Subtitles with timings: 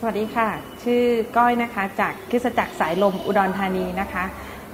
[0.00, 0.48] สวัสดีค่ะ
[0.84, 1.02] ชื่อ
[1.36, 4.24] ก้อยนะคะ จากคริสจักรสายลมอุดรธานีนะคะ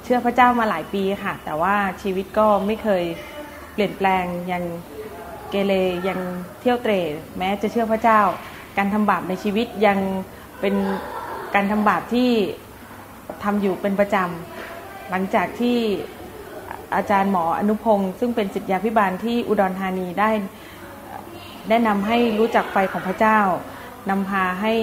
[0.04, 3.04] เชื่อพระเจ้ามาหลายปีค่ะ แต่ว่าชีวิตก็ไม่เคย
[3.72, 4.62] เปลี่ยนแปลงยัง
[5.50, 5.72] เกเร
[6.08, 6.20] ยัง
[6.60, 6.92] เที่ยวเตร
[7.38, 8.20] แม้จะเชื่อพระเจ้า
[8.78, 9.98] การทำบาปในชีวิตยัง
[10.60, 10.74] เป็น
[11.54, 12.30] การทำบาปที่
[13.44, 15.78] ทำอยู่เป็นประจำหลังจากที่
[16.94, 20.30] อาจารย์หมออนุพงศ์ซึ่งเป็นศิษยาพิบาลที่อุดรธานีได้
[21.68, 23.40] แนะนำให้รู้จักไฟของพระเจ้า
[24.10, 24.74] นำพาให้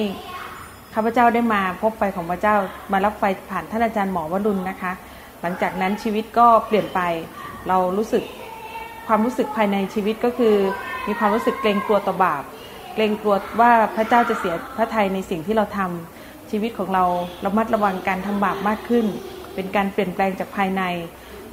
[0.94, 2.56] ข้าพเจ้าได้มาพบไฟของพระเจ้า
[2.92, 4.92] มารับไฟผ่านท่านอาจารย์หมอวรุณนะคะ
[5.42, 7.00] หลังจากนั้นชีวิตก็เปลี่ยนไป
[7.68, 8.24] เรารู้สึก
[9.08, 10.56] ความรู้สึกภายในชีวิตก็คือ
[11.08, 12.44] มีความรู้สึกเกรงกลัวต่อบาป
[12.94, 17.04] เกรงกลัวว่าพระเจ้าจะเสียพระทัยในสิ่งที่เราทำชีวิตของเรา
[17.46, 19.06] ระมัดระวังการทำบาปมากขึ้น
[19.56, 20.84] เป็นการเปลี่ยนแปลงจากภายใน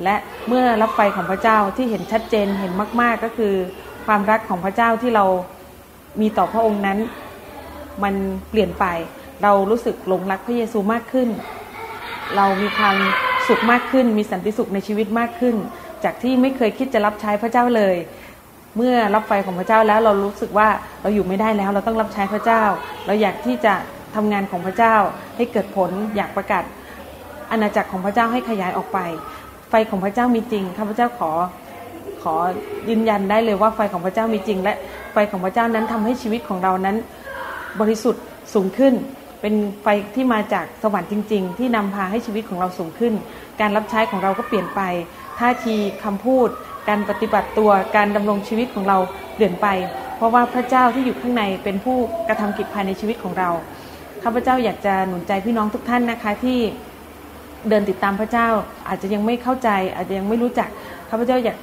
[0.04, 0.16] และ
[0.48, 3.54] เมื่อรับไฟของพระเจ้าที่เห็นชัดเจนเห็นมาก ๆ ก็คือ
[4.06, 5.24] ความรักของพระเจ้าที่เรา
[6.20, 6.98] มีต่อพระองค์นั้น
[8.02, 8.14] มัน
[8.50, 8.86] เปลี่ยนไป
[9.42, 11.28] เรารู้สึกหลงรักพระเยซูมากขึ้น
[12.36, 12.96] เรามีความ
[13.48, 15.54] สุขมากขึ้น มีสันติสุขในชีวิตมากขึ้น
[16.04, 17.96] จากที่ไม่เคยคิดจะรับใช้พระเจ้าเลย
[18.76, 20.68] เมื่อรับไฟของพระเจ้าแล้วเรารู้สึกว่า
[21.02, 22.62] เราอยู่ไม่ได้แล้ว เราต้องรับใช้พระเจ้า
[23.06, 23.74] เราอยากที่จะ
[24.14, 24.94] ทำงานของพระเจ้า
[25.36, 26.64] ให้เกิดผลอยากประกาศ
[27.50, 28.98] อาณาจักรของพระเจ้าให้ขยายออกไป
[29.70, 31.30] ไฟของพระเจ้ามีจริงข้าพเจ้าขอ
[32.22, 32.34] ขอ
[32.88, 34.74] ยืนยันได้เลยว่าไฟของพระเจ้ามีจริง และ
[35.12, 36.96] ไฟของพระเจ้านั้นทำให้ชีวิตของเรานั้น
[37.80, 38.22] บริสุทธิ์
[38.54, 38.94] สูงขึ้น
[39.40, 43.14] เป็นไฟที่มาจากสวรรค์จริง ๆ ที่นำพาให้ชีวิตของเราสูงขึ้น
[43.60, 44.80] การรับใช้ของเราก็เปลี่ยนไป
[45.38, 46.48] ท่าทีคำพูด
[46.88, 48.98] การปฏิบัติตัวการดำรงชีวิตของเรา
[49.34, 49.66] เปลี่ยนไป
[50.16, 51.96] เพราะว่าพระเจ้าที่อยู่ข้างในเป็นผู้
[52.28, 53.50] กระทำกิจภายในชีวิตของเรา
[54.22, 56.58] ข้าพเจ้าอยากจะหนุนใจพี่น้องทุกท่านนะคะที่
[57.68, 58.48] เดินติดตามพระเจ้า
[58.88, 60.68] อาจจะยังไม่เข้าใจ อาจจะยังไม่รู้จัก
[61.10, 61.56] ข้าพเจ้าอยาก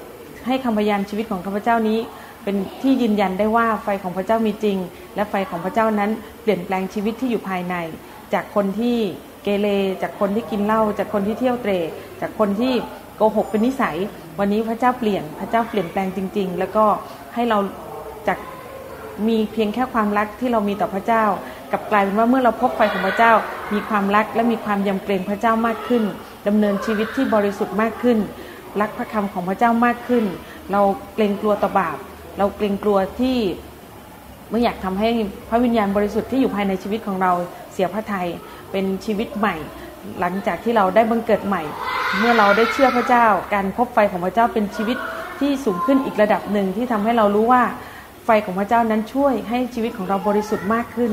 [0.47, 1.99] ให้คำพยานชีวิตของข้าพเจ้านี้
[2.45, 4.77] เป็นที่ยืนยันได้ว่าไฟของพระเจ้ามีจริง
[5.15, 7.75] และไฟของพระเจ้านั้นเปลี่ยนแปลงชีวิตที่อยู่ภายใน
[8.33, 8.97] จากคนที่
[9.43, 9.67] เกเร
[10.01, 11.79] จากคนที่กินเหล้าจากคนที่เที่ยวเตร่
[12.21, 12.73] จากคนที่
[13.15, 13.97] โกหกเป็นนิสัย
[14.39, 16.85] วันนี้พระเจ้าเปลี่ยนพระเจ้าเปลี่ยนแปลงจริง ๆ แล้วก็
[17.33, 17.57] ให้เรา
[18.27, 18.37] จาก
[19.27, 21.23] มีเพียงแค่ความรักที่เรามีต่อพระเจ้า
[21.71, 23.31] กับกลายเป็นว่าเมื่อเราพบไฟของพระเจ้า
[23.73, 26.03] มีความรักและมีความยำเกรงพระเจ้ามากขึ้น
[26.47, 28.17] ดำเนินชีวิตที่บริสุทธิ์มากขึ้น
[28.81, 30.25] รักพระคำของพระเจ้ามากขึ้น
[30.71, 30.81] เรา
[31.13, 31.97] เกรงกลัวต่อบาป
[32.37, 33.37] เราเกรงกลัวที่
[34.51, 35.09] ไม่อยากทำให้
[35.49, 37.31] พระวิญญาณบริสุทธิ์ที่อยู่ภายในชีวิตของเรา
[37.73, 38.27] เสียพระทัย
[38.71, 39.55] เป็นชีวิตใหม่
[40.19, 41.63] หลังจากที่เราได้บังเกิดใหม่
[42.19, 44.97] เมื่อเราได้เชื่อพระเจ้า การพบไฟของพระเจ้าเป็นชีวิต
[45.39, 47.63] ที่สูงขึ้นอีกระดับหนึ่งที่ทำให้เรารู้ว่า
[48.25, 51.11] ไฟของพระเจ้านั้นช่วยให้ชีวิตของเราบริสุทธิ์มากขึ้น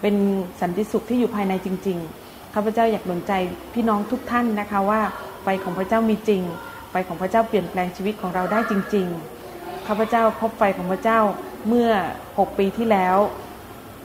[0.00, 0.14] เป็น
[0.60, 3.32] สันติสุขที่อยู่ภายในจริง ๆ ข้าพเจ้าอยากหนุนใจ
[3.74, 5.00] พี่น้องทุกท่านนะคะว่า
[5.42, 6.42] ไฟของพระเจ้ามีจริง
[6.90, 9.37] ไฟของพระเจ้าเปลี่ยนแปลงชีวิตของเราได้จริง ๆ
[9.88, 11.20] ข้าพเจ้าพบไฟของพระเจ้า
[11.68, 11.90] เมื่อ
[12.26, 13.16] 6 ปีที่แล้ว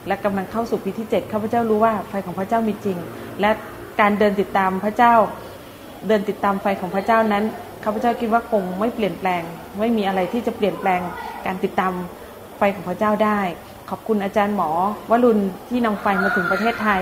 [0.07, 2.97] และกำลังเข้าสู่ปีที่ 7 ข้าพเจ้ารู้ว่าไฟของพระเจ้ามีจริง
[3.41, 3.51] และ
[3.99, 5.13] การเดินติดตามพระเจ้า
[6.07, 7.43] เดินติดตามไฟของพระเจ้านั้น
[7.83, 9.41] ข้าพเจ้าคิดว่าคงไม่เปลี่ยนแปลง
[9.79, 11.01] ไม่มีอะไรที่จะเปลี่ยนแปลง
[11.45, 11.93] การติดตาม
[12.57, 13.39] ไฟของพระเจ้าได้
[13.89, 14.69] ขอบคุณอาจารย์หมอ
[15.09, 15.39] วรุณ
[15.69, 17.01] ที่นำไฟมาถึงประเทศไทย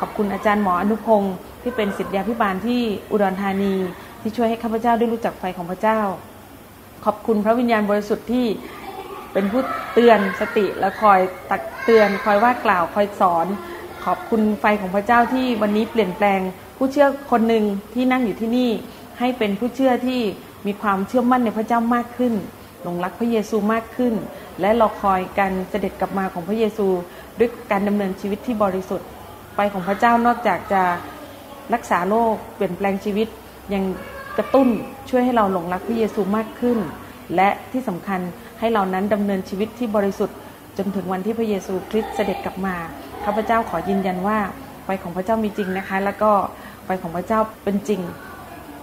[0.00, 2.80] ขอบคุณอาจารย์หมออนุพงศ์ที่เป็นศิษยาพิบาลที่
[3.10, 3.74] อุดรธานี
[4.20, 6.00] ที่ช่วยให้ข้าพเจ้าได้รู้จักไฟของพระเจ้า
[7.04, 8.46] ขอบคุณพระวิญญาณบริสุทธิ์ที่
[9.32, 9.62] เป็นผู้
[9.94, 13.46] เตือนสติและคอยตักเตือนคอยว่ากล่าวคอยสอน
[14.04, 16.40] ขอบคุณไฟของพระเจ้าที่วันนี้เปลี่ยนแปลง
[16.76, 18.70] ผู้เชื่อคนหนึ่งที่นั่งอยู่ที่นี่
[19.18, 20.20] ให้เป็นผู้เชื่อที่
[20.66, 22.34] มีความเชื่อมั่นในพระเจ้ามากขึ้น
[22.82, 24.14] หลงรักพระเยซูมากขึ้น
[24.60, 26.86] และรอคอยการเสด็จกลับมาของพระเยซู
[27.38, 29.08] ด้วยการดำเนินชีวิตที่บริสุทธิ์
[29.54, 30.82] ไฟของพระเจ้านอกจากจะ
[31.74, 33.28] รักษาโรคเปลี่ยนแปลงชีวิต
[33.74, 33.82] ยัง
[34.38, 34.68] กระตุ้น
[35.10, 36.78] ช่วยให้เราหลงรักพระเยซูมากขึ้น
[37.36, 38.20] และที่สำคัญ
[38.60, 40.36] ให้เรานั้นดำเนินชีวิตที่บริสุทธิ์
[40.78, 42.76] จนถึงวันที่พระเยซูคริสต์เสด็จกลับมา
[43.24, 44.38] ข้าพเจ้าขอยืนยันว่า
[44.84, 46.30] ไฟของพระเจ้ามีจริงนะคะ แล้วก็
[46.84, 48.00] ไฟของพระเจ้าเป็นจริง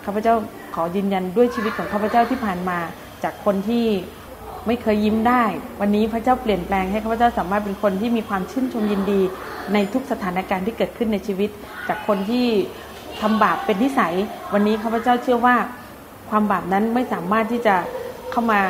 [0.06, 0.34] ข้าพเจ้า
[0.76, 2.80] ขอยืนยันด้วยชีวิตของข้าพเจ้าที่ผ่านมา
[3.24, 3.86] จากคนที่
[4.68, 5.44] ไม่เคยยิ้มได้
[5.82, 9.22] วันนี้พระเจ้าเปลี่ยนแปลงให้ข้าพเจ้าสามารถเป็นคนที่มีความชื่นชมยินดี
[9.74, 11.50] ในทุกสถานการณ์ที่เกิดขึ้นในชีวิต
[11.88, 12.48] จากคนที่
[13.22, 14.14] ทำบาปเป็นนิสัย
[14.54, 15.56] วันนี้ข้าพเจ้าเชื่อว่า
[16.30, 17.76] ความบาปนั้นไม่สามารถที่จะ
[18.32, 18.62] เข้ามา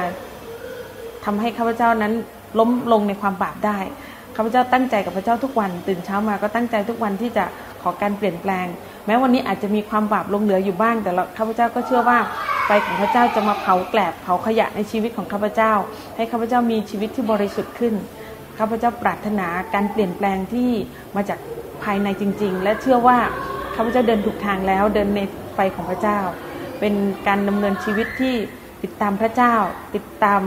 [1.26, 2.14] ทำให้ข้าพเจ้านั้น
[2.60, 3.78] ล้มลงในความบาปได้
[4.36, 7.46] ข้าพเจ้าตั้งใจกับพระเจ้าทุกวันตื่นเช้ามาก็ตั้งใจทุกวันที่จะ
[7.82, 8.66] ขอการเปลี่ยนแปลง
[9.06, 12.20] แม้วันนี้อาจจะมีความบาปลงเหลืออยู่บ้าง แต่ข้าพเจ้าก็เชื่อว่า
[12.66, 15.74] ไฟของพระเจ้าจะมาเผาแกลบเผาขยะในชีวิตของข้าพเจ้า
[16.16, 17.94] ให้ข้าพเจ้ามีชีวิตที่บริสุทธิ์ขึ้น
[18.60, 20.70] ข้าพเจ้าปรารถนาการเปลี่ยนแปลงที่
[21.16, 21.40] มาจาก
[21.84, 23.18] ภายในจริง ๆ และเชื่อว่า
[23.78, 25.22] ข้าพเจ้าเดินถูกทางแล้ว เดินใน
[25.56, 26.20] ไฟของพระเจ้า
[26.80, 26.94] เป็น
[27.28, 28.36] การดำเนินชีวิตที่
[28.84, 29.56] ติดตามพระเจ้า
[29.96, 30.42] ติดตาม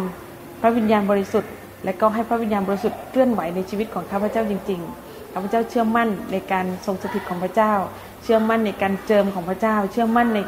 [0.61, 1.53] พระวิญญาณบริสุทธิ์
[1.85, 7.73] และก็ให้พระวิญญาณบริสุทธิ์เคลื่อนไหวในชีวิตของข้าพเจ้าจริง ๆ ข้าพเจ้าเชื่อมั่นในการทรงสถิตของพระเจ้า
[8.23, 10.38] เชื่อมั่นในการเจิมของพระเจ้า เชื่อมั่นใน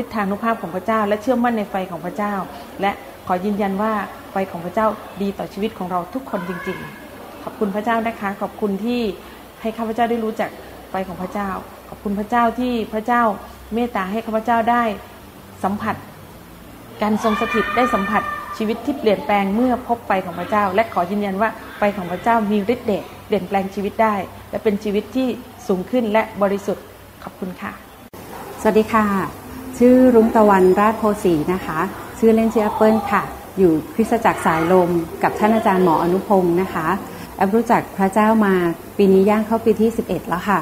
[0.00, 2.34] ฤทธานุภาพของพระเจ้า และเชื่อมั่นในไฟของพระเจ้า
[2.80, 2.90] และ
[3.26, 3.92] ขอยืนยันว่า
[4.32, 4.86] ไฟของพระเจ้า
[5.22, 6.78] ดีต่อชีวิตของเราทุกคนจริง
[7.10, 9.00] ๆ ขอบคุณพระเจ้านะคะ ขอบคุณที่
[9.60, 10.50] ให้ข้าพเจ้าได้รู้จัก
[10.90, 11.50] ไฟของพระเจ้า
[11.92, 13.22] อบคุณพระเจ้าที่พระเจ้า
[13.74, 14.82] เมตตาให้ข้าพเจ้าได้
[15.64, 15.96] สัมผัส
[17.02, 18.22] การทรงสถิตได้สัมผัส
[18.56, 24.14] ชีวิตที่เปลี่ยนแปลงเมื่อพบไฟของพระเจ้า และขอยืนยันว่าไฟของพระเจ้ามีฤทธิ์เดชเปลี่ยนแปลงชีวิตได้
[24.50, 25.28] และเป็นชีวิตที่
[25.66, 26.84] สูงขึ้นและบริสุทธิ์
[27.22, 27.72] ขอบคุณค่ะ
[28.60, 29.04] สวัสดีค่ะ
[29.78, 31.78] ชื่อรุ้งตะวันราชโพสีนะคะ
[32.18, 33.22] ชื่อเล่นชื่อแอปเปิลค่ะ
[33.58, 34.90] อยู่คริสตจักรสายลม
[35.22, 36.86] กับท่านอาจารย์หมออนุพงศ์นะคะ
[37.36, 38.54] แอปรู้จักพระเจ้ามา
[38.96, 40.60] ปีนี้ย่างเข้าปีที่ 11 แล้วค่ะ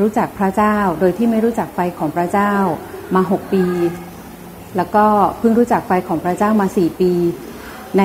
[0.00, 2.52] รู้จักพระเจ้าโดยที่ไม่รู้จักไฟของพระเจ้า
[3.14, 3.64] มา6ปี
[4.76, 5.06] แล้วก็
[5.38, 7.12] เพิ่งรู้จักไฟของพระเจ้ามา4ปี
[7.98, 8.02] ใน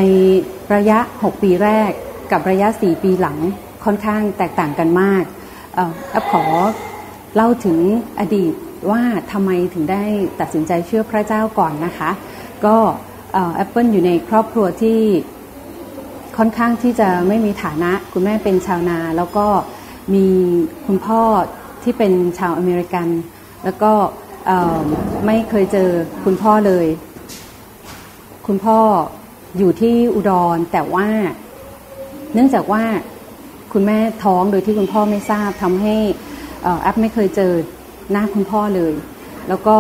[0.75, 1.91] ระยะ6ปีแรก
[2.31, 3.37] กับระยะ4ปีหลัง
[3.85, 5.23] ค่อนข้างแตกต่างกันมาก
[6.11, 6.43] แอปขอ
[7.35, 7.77] เล่าถึง
[8.19, 8.53] อดีต
[8.91, 9.01] ว่า
[9.31, 10.03] ทำไมถึงได้
[10.39, 12.11] ตัดสินใจเชื่อพระเจ้าก่อนนะคะ
[12.65, 12.77] ก็
[13.55, 14.99] แอปเปิลอยู่ในครอบครัวที่
[16.37, 19.47] ค่อนข้างที่จะไม่มีฐานะคุณแม่เป็นชาวนาแล้วก็
[20.13, 20.27] มี
[20.87, 21.21] คุณพ่อ
[21.83, 23.07] ที่เป็นชาวอเมริกัน
[23.63, 23.93] แล้วก็
[25.25, 25.89] ไม่เคยเจอ
[26.25, 26.87] คุณพ่อเลย
[28.47, 28.79] คุณพ่อ
[29.57, 31.07] อยู่ที่อุดรแต่ว่า
[32.33, 32.83] เนื่องจากว่า
[33.73, 35.95] คุณแม่ท้องโดยที่คุณพ่อไม่ทราบทำให้
[36.81, 37.53] แอปไม่เคยเจอ
[38.11, 38.93] หน้าคุณพ่อเลย
[39.49, 39.77] แล้วก็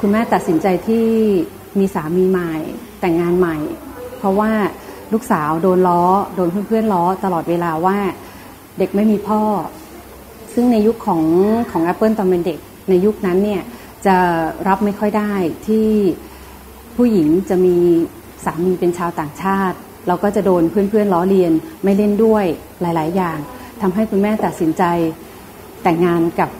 [0.00, 1.06] คุณแม่ตัดสินใจที่
[1.78, 2.52] มีสามีใหม่
[3.00, 3.56] แต่งงานใหม่
[4.18, 4.50] เพราะว่า
[5.12, 6.04] ลูกสาวโดนล้อ
[6.34, 7.98] โดนเพื่อนๆล้อตลอดเวลาว่า
[8.78, 9.42] เด็กไม่มีพ่อ
[10.54, 11.22] ซึ่งในยุคของ
[11.70, 12.58] ของ Apple ตอนเป็นเด็ก
[12.88, 13.62] ในยุคนั้นเนี่ย
[14.06, 14.16] จะ
[14.68, 15.32] รับไม่ค่อยได้
[15.66, 15.88] ที่
[16.96, 17.76] ผู้หญิงจะมี
[18.44, 19.76] สามีเป็นชาวต่างชาติ
[20.06, 21.52] เราก็จะโดนเพื่อนๆล้อเลียน
[21.84, 22.44] ไม่เล่นด้วย
[22.80, 23.38] หลาย ๆ อย่าง
[23.80, 24.82] ทำให้คุณแม่ตัดสินใจ
[25.82, 26.50] แต่งงานกับ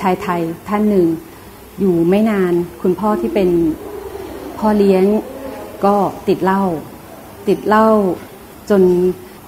[0.00, 1.06] ชายไทยท่านหนึ่ง
[1.80, 2.52] อยู่ไม่นาน
[2.82, 3.48] คุณพ่อที่เป็น
[4.58, 5.04] พ่อเลี้ยง
[5.84, 5.94] ก็
[6.28, 6.62] ติดเหล้า
[7.48, 7.88] ติดเหล้า
[8.70, 8.82] จน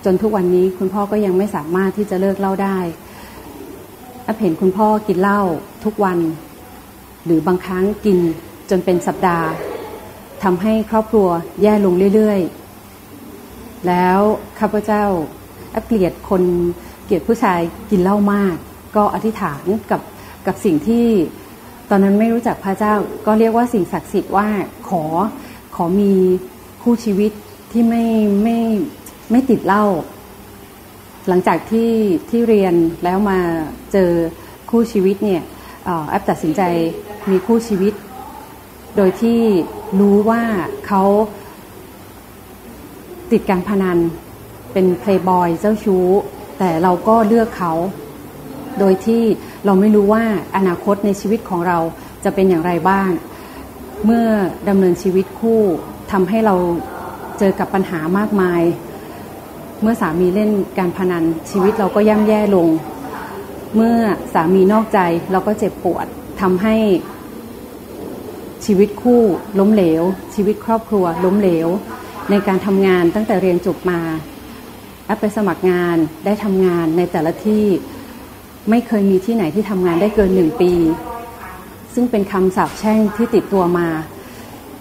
[0.05, 2.79] จนทุกวันนี้คุณพ่อก็ยังไม่สามารถที่จะเลิกเหล้าได้
[4.27, 5.41] อเห็นคุณพ่อกินเหล้า
[5.85, 6.19] ทุกวัน
[7.25, 8.19] หรือบางครั้งกิน
[8.71, 9.49] จนเป็นสัปดาห์
[10.43, 11.29] ทำให้ครอบครัว
[11.63, 14.19] แย่ลงเรื่อยๆ แล้ว
[14.61, 15.05] ข้าพเจ้า
[15.87, 16.43] เกลียดคน
[17.05, 17.61] เกลียดผู้ชาย
[17.91, 18.57] กินเหล้ามาก
[18.97, 20.01] ก็อธิษฐานกับ
[20.47, 21.07] กับสิ่งที่
[21.91, 22.95] ตอนนั้นไม่รู้จักพระเจ้า
[23.27, 24.49] ก็เรียกว่าสิ่งศักดิ์สิทธิ์ว่า
[24.89, 25.05] ขอ
[25.75, 26.13] ขอมี
[26.83, 27.33] คู่ชีวิต
[27.73, 28.05] ที่ไม่
[28.43, 28.59] ไม่
[29.31, 29.85] ไม่ติดเหล้า
[31.29, 31.91] หลังจากที่
[32.31, 32.75] ที่เรียน
[33.05, 33.39] แล้วมา
[33.93, 34.11] เจอ
[34.71, 35.43] คู่ชีวิตเนี่ย
[36.09, 36.63] แอปตัดสินใจ
[37.31, 37.95] มีคู่ชีวิต
[38.97, 39.41] โดยที่
[40.01, 40.43] รู้ว่า
[40.87, 41.03] เขา
[43.33, 43.99] ติดการพนัน
[44.73, 46.07] เป็นเพลย์บอยเจ้าชู้
[46.59, 47.73] แต่เราก็เลือกเขา
[48.79, 49.23] โดยที่
[49.65, 50.25] เราไม่รู้ว่า
[50.57, 51.79] อนาคตในชีวิตของเรา
[52.25, 53.11] จะเป็นอย่างไรบ้าง
[54.05, 54.27] เมื่อ
[54.69, 55.61] ดำเนินชีวิตคู่
[56.13, 56.55] ทำให้เรา
[57.39, 58.63] เจอกับปัญหามากมาย
[59.83, 62.69] เมื่อสามีเล่นการพนันชีวิตเราก็ย่ำแย่ลง
[63.75, 63.97] เมื่อ
[64.35, 64.99] สามีนอกใจ
[65.33, 66.07] เราก็เจ็บปวด
[66.41, 66.77] ทำให้
[68.65, 69.23] ชีวิตคู่
[69.59, 70.03] ล้มเหลว
[70.35, 71.69] ชีวิตครอบครัวล้มเหลว
[72.31, 74.01] ในการทำงานตั้งแต่เรียนจบมา
[75.07, 77.65] แอปไปสมัครงานได้ทำงานในแต่ละที่
[78.71, 80.73] ไม่เคยมีที่ไหนที่ทำงานได้เกินหนึ่งปี
[81.95, 83.89] ซึ่งเป็นคำสาปแช่งที่ติดตัวมา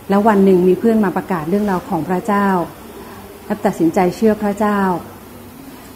[0.09, 2.47] แล้ววันหนึ่งมีเพื่อนมาประกาศเรื่องราวของพระเจ้า
[3.45, 4.79] แอปตัดสินใจเชื่อพระเจ้า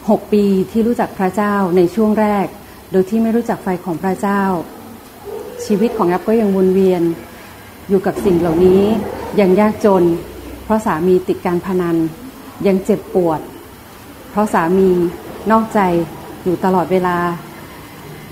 [0.10, 2.46] หกปีที่รู้จักพระเจ้าในช่วงแรก
[2.92, 4.42] โดยที่ไม่รู้จักไฟของพระเจ้า
[5.66, 7.02] ชีวิตของแอปก็ยังวนเวียน
[7.90, 8.82] อยู่กับสิ่งเหล่านี้
[9.40, 10.04] ยังยากจน
[10.64, 11.98] เพราะสามีติดการพนัน
[12.68, 13.40] ยังเจ็บปวด
[14.32, 14.90] เพราะสามี
[15.52, 15.80] นอกใจ
[16.44, 17.18] อยู่ตลอดเวลา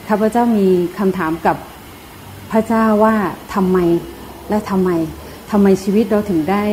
[0.07, 0.67] ข้าพเจ้ามี
[0.99, 1.57] คำถามกับ
[2.51, 3.15] พระเจ้าว่า
[3.53, 3.77] ทำไม
[4.49, 4.89] และทำไม
[5.51, 6.63] ทำไมชีวิตเราถึงได้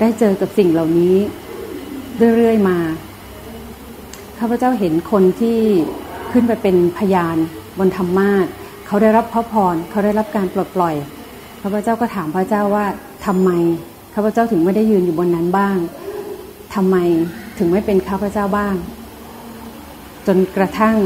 [0.00, 1.16] ได้เจอกับสิ่งเหล่านี้
[2.36, 2.78] เรื่อยๆมา
[4.38, 5.58] ข้าพเจ้าเห็นคนที่
[6.32, 7.36] ขึ้นไปเป็นพยาน
[7.78, 8.46] บนธรรมาส
[8.86, 10.94] เขาได้รับพระพร เขาได้รับการปลดปล่อย
[11.62, 12.86] ข้าพเจ้าก็ถามพระเจ้าว่า
[13.26, 13.50] ทำไม
[14.14, 15.78] ข้าพเจ้าถึงไม่ได้ยืนอยู่บนนั้นบ้าง
[16.74, 16.96] ทำไม
[17.58, 18.74] ถึงไม่เป็นข้าพเจ้าบ้าง
[20.26, 20.96] จนกระทั่ง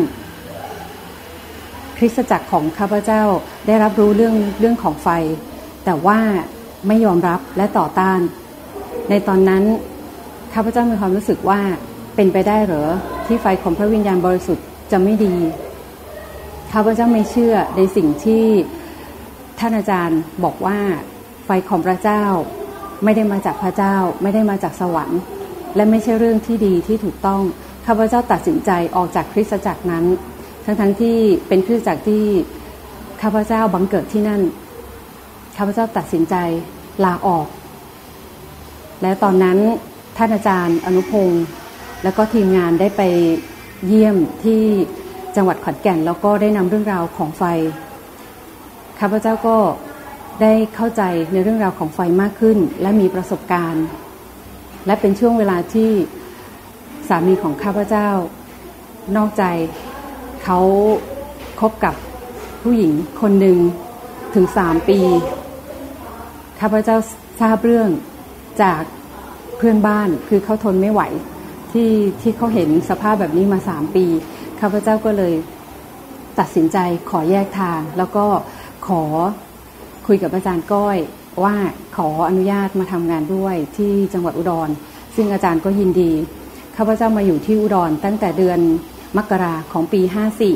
[1.99, 3.23] คริสตจักรของข้าพเจ้า
[3.67, 5.09] ได้รับรู้เรื่องเรื่องของไฟ
[5.85, 6.19] แต่ว่า
[6.87, 8.21] ไม่ยอมรับและต่อต้าน
[9.11, 9.63] ในตอนนั้น
[10.55, 11.61] ข้าพเจ้ามีความรู้สึกว่า
[12.17, 12.87] เป็นไปได้หรือ
[13.27, 15.35] ที่ไฟของพระวิญญาณบริสุทธิ์จะไม่ดี
[16.73, 18.45] ข้าพเจ้าไม่เชื่อในสิ่งที่
[19.59, 20.79] ท่านอาจารย์บอกว่า
[21.47, 22.25] ไฟของพระเจ้า
[23.05, 25.21] ไม่ได้มาจากพระเจ้า ไม่ได้มาจากสวรรค์
[25.77, 27.43] และไม่ใช่เรื่องที่ดีที่ถูกต้อง
[27.87, 30.05] ข้าข้าพเจ้าตัดสินใจออกจากคริสตจักรนั้น
[30.65, 31.17] ทั้งๆทที่
[31.49, 32.25] เป็นคริสตจักรที่
[33.23, 34.43] ข้าพเจ้าบังเกิดที่นั่น
[35.57, 36.35] ข้าพเจ้าตัดสินใจ
[37.05, 37.47] ลาออก
[39.03, 39.59] และตอนนั้น
[40.17, 41.45] ท่านอาจารย์อนุพงศ์
[42.03, 43.03] แล้วก็ทีมงานได้ไป
[43.87, 44.63] เยี่ยมที่
[45.37, 47.45] จังหวัดขอนแก่น แล้วก็ได้นำเรื่องราวของไฟ
[49.01, 49.57] ข้าพเจ้าก็
[50.43, 51.03] ได้เข้าใจ
[51.33, 53.87] ในเรื่องราวของไฟมากขึ้น และมีประสบการณ์
[54.87, 55.91] และเป็นช่วงเวลาที่
[57.09, 58.11] สามีของข้าพเจ้า
[59.17, 59.45] นอกใจ
[60.45, 60.59] เขา
[61.61, 61.95] คบกับ
[62.63, 63.59] ผู้หญิงคนหนึ่ง
[64.35, 64.99] ถึงสามปี
[66.61, 66.97] ข้าพเจ้า
[67.41, 67.89] ทราบเรื่อง
[68.63, 68.83] จาก
[69.57, 71.03] เพื่อนบ้านคือเขาทนไม่ไหว
[71.73, 71.91] ที่
[72.23, 74.07] ที่เขาเห็นสภาพแบบนี้มาสามปี
[74.61, 75.35] ข้าพเจ้าก็เลย
[76.39, 76.79] ตัดสินใจ
[77.11, 78.27] ขอแยกทาง แล้วก็
[78.87, 79.03] ขอ
[80.07, 80.99] คุยกับอาจารย์ก้อย
[81.45, 81.55] ว่า
[81.97, 84.69] ขออนุญาตมาทำงานด้วยที่จังหวัดอุดร
[85.17, 86.13] ซึ่งอาจารย์ก็ยินดี
[86.77, 88.61] ข้าพเจ้ามาอยู่ที่อุดรตั้งแต่เดือน
[89.17, 90.01] มกราของปี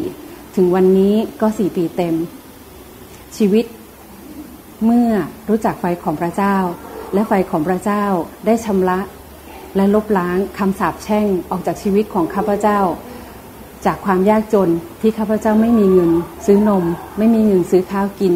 [0.01, 2.15] 54 ถึงวันนี้ก็ 4 ปีเต็ม
[3.37, 3.65] ชีวิต
[4.85, 5.11] เมื่อ
[5.49, 6.57] รู้จักไฟของพระเจ้า
[7.15, 8.05] และไฟของพระเจ้า
[8.47, 9.01] ได้ชำระ
[9.77, 12.81] และลบล้างคำสาปแช่งออกจากชีวิตของข้าพเจ้า
[13.87, 16.11] จากความยากจนที่ข้าพเจ้าไม่มีเงิน
[16.47, 16.85] ซื้อนม
[17.19, 18.35] ไม่มีเงินซื้อข้าวกิน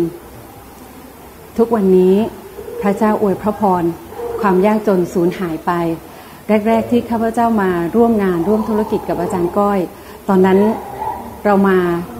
[1.58, 2.14] ทุกวันนี้
[2.82, 3.84] พระเจ้าอวยพระพร
[4.40, 5.72] ความยากจนสูญหายไป
[6.66, 9.78] แรก ๆ ที่ข้าพเจ้ามาร่วมงานร่วมธุรกิจกับอาจารย์ก้อย
[10.28, 10.58] ตอนนั้น
[11.44, 11.78] เรามา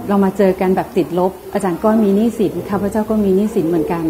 [0.09, 4.05] เรามาเจอกันแบบติดลบ อาจารย์ก้อยมีหนี้สินข้าพเจ้าก็มีหนี้สินเหมือนกัน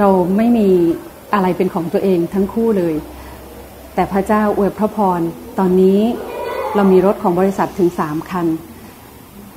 [0.00, 0.68] เราไม่มี
[1.34, 2.94] อะไรเป็นของตัวเองทั้งคู่เลย
[3.94, 5.20] แต่พระเจ้าอวยพระพร
[5.58, 6.00] ตอนนี้
[6.74, 8.46] เรามีรถของบริษัทถึงสามคัน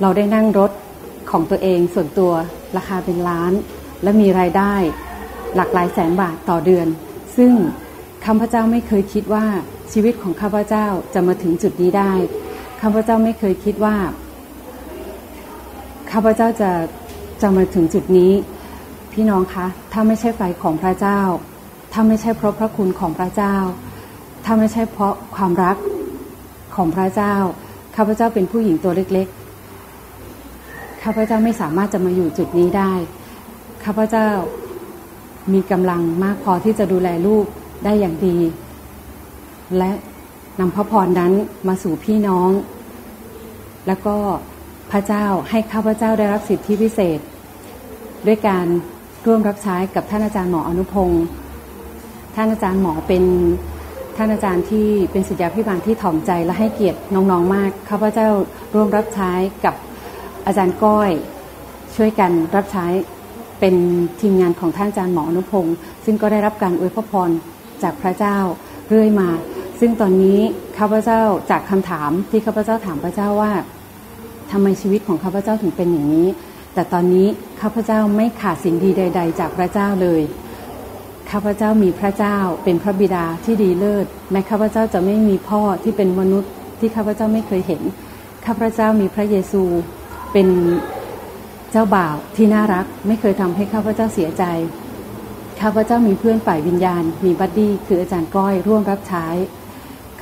[0.00, 0.70] เราได้นั่งรถ
[1.30, 2.32] ของตัวเองส่วนตัว
[2.76, 3.52] ราคาเป็นล้าน
[4.02, 4.74] และมีรายได้
[5.54, 6.86] หลักหลายแสนบาทต่อเดือน
[7.36, 7.52] ซึ่ง
[8.24, 9.46] ข้าพเจ้าไม่เคยคิดว่า
[9.92, 12.12] ชีวิตของข้าพเจ้าจะมาถึงจุดนี้ได้
[12.80, 13.96] ข้าพเจ้าไม่เคยคิดว่า
[16.12, 16.70] ข้าพเจ้าจะ
[17.42, 18.32] จะมาถึงจุดนี้
[19.14, 21.20] พี่น้องคะ ถ้าไม่ใช่ไฟของพระเจ้า
[21.92, 23.56] ถ้าไม่ใช่เพราะพระคุณของพระเจ้า
[24.44, 25.76] ถ้าไม่ใช่เพราะความรัก
[26.76, 27.34] ของพระเจ้า
[27.96, 32.92] ข้าพเจ้าเป็นผู้หญิงตัวเล็กๆ ข้าพเจ้าไม่สามารถจะมาอยู่จุดนี้ได้
[33.84, 34.28] ข้าพเจ้า
[35.52, 37.46] มีกำลังมากพอที่จะดูแลลูก
[37.84, 38.38] ได้อย่างดี
[39.78, 39.90] และ
[40.60, 41.32] นำพระพรนั้น
[41.68, 42.50] มาสู่พี่น้อง
[43.86, 44.16] แล้วก็
[44.90, 47.18] พระเจ้าให้ข้าพเจ้าได้รับสิทธิพิเศษ
[48.26, 48.66] ด้วยการ
[49.26, 51.24] ร่วมรับใช้กับท่านอาจารย์หมออนุพงศ์
[52.34, 53.24] ท่านอาจารย์หมอเป็น
[54.16, 58.28] ท่านอาจารย์ที่เป็นศิษยาพิบาลที่ถ่อมใจและให้เกียรติน้องๆมากข้าพเจ้า
[58.74, 59.30] ร่วมรับใช้
[59.64, 59.74] กับ
[60.46, 61.10] อาจารย์ก้อย
[61.96, 62.86] ช่วยกันรับใช้
[63.60, 63.74] เป็น
[64.20, 67.30] ทีมงานของท่านอาจารย์หมออนุพงศ์ซึ่งก็ได้รับการอวยพร
[67.82, 68.36] จากพระเจ้า
[68.88, 69.28] เรื่อยมา
[69.80, 70.38] ซึ่งตอนนี้
[70.78, 73.52] ข้าพเจ้าจากคำถามที่ข้าพเจ้าถามพระเจ้าว่า
[74.50, 76.28] ทำไมชีวิตของข้าพเจ้าถึงเป็นอย่างนี้
[76.74, 77.26] แต่ตอนนี้
[77.60, 80.22] ข้าพเจ้าไม่ขาดสิ่งดีใด ๆ จากพระเจ้าเลย
[81.30, 87.82] ข้าพเจ้ามีพระเจ้าเป็นพระบิดาที่ดีเลิศแม้ข้าพเจ้าจะไม่มีพ่อที่เป็นมนุษย์ที่ข้าพเจ้าไม่เคยเห็น
[88.46, 89.62] ข้าพเจ้ามีพระเยซู
[90.32, 90.48] เป็น
[91.70, 94.44] เจ้าบ่าวที่น่ารัก ไม่เคยทำให้ข้าพเจ้าเสียใจ
[95.60, 99.26] ข้าพเจ้ามีเพื่อนฝ่ายวิญญาณ มีบัดดี้คืออาจารย์ก้อยร่วมรับใช้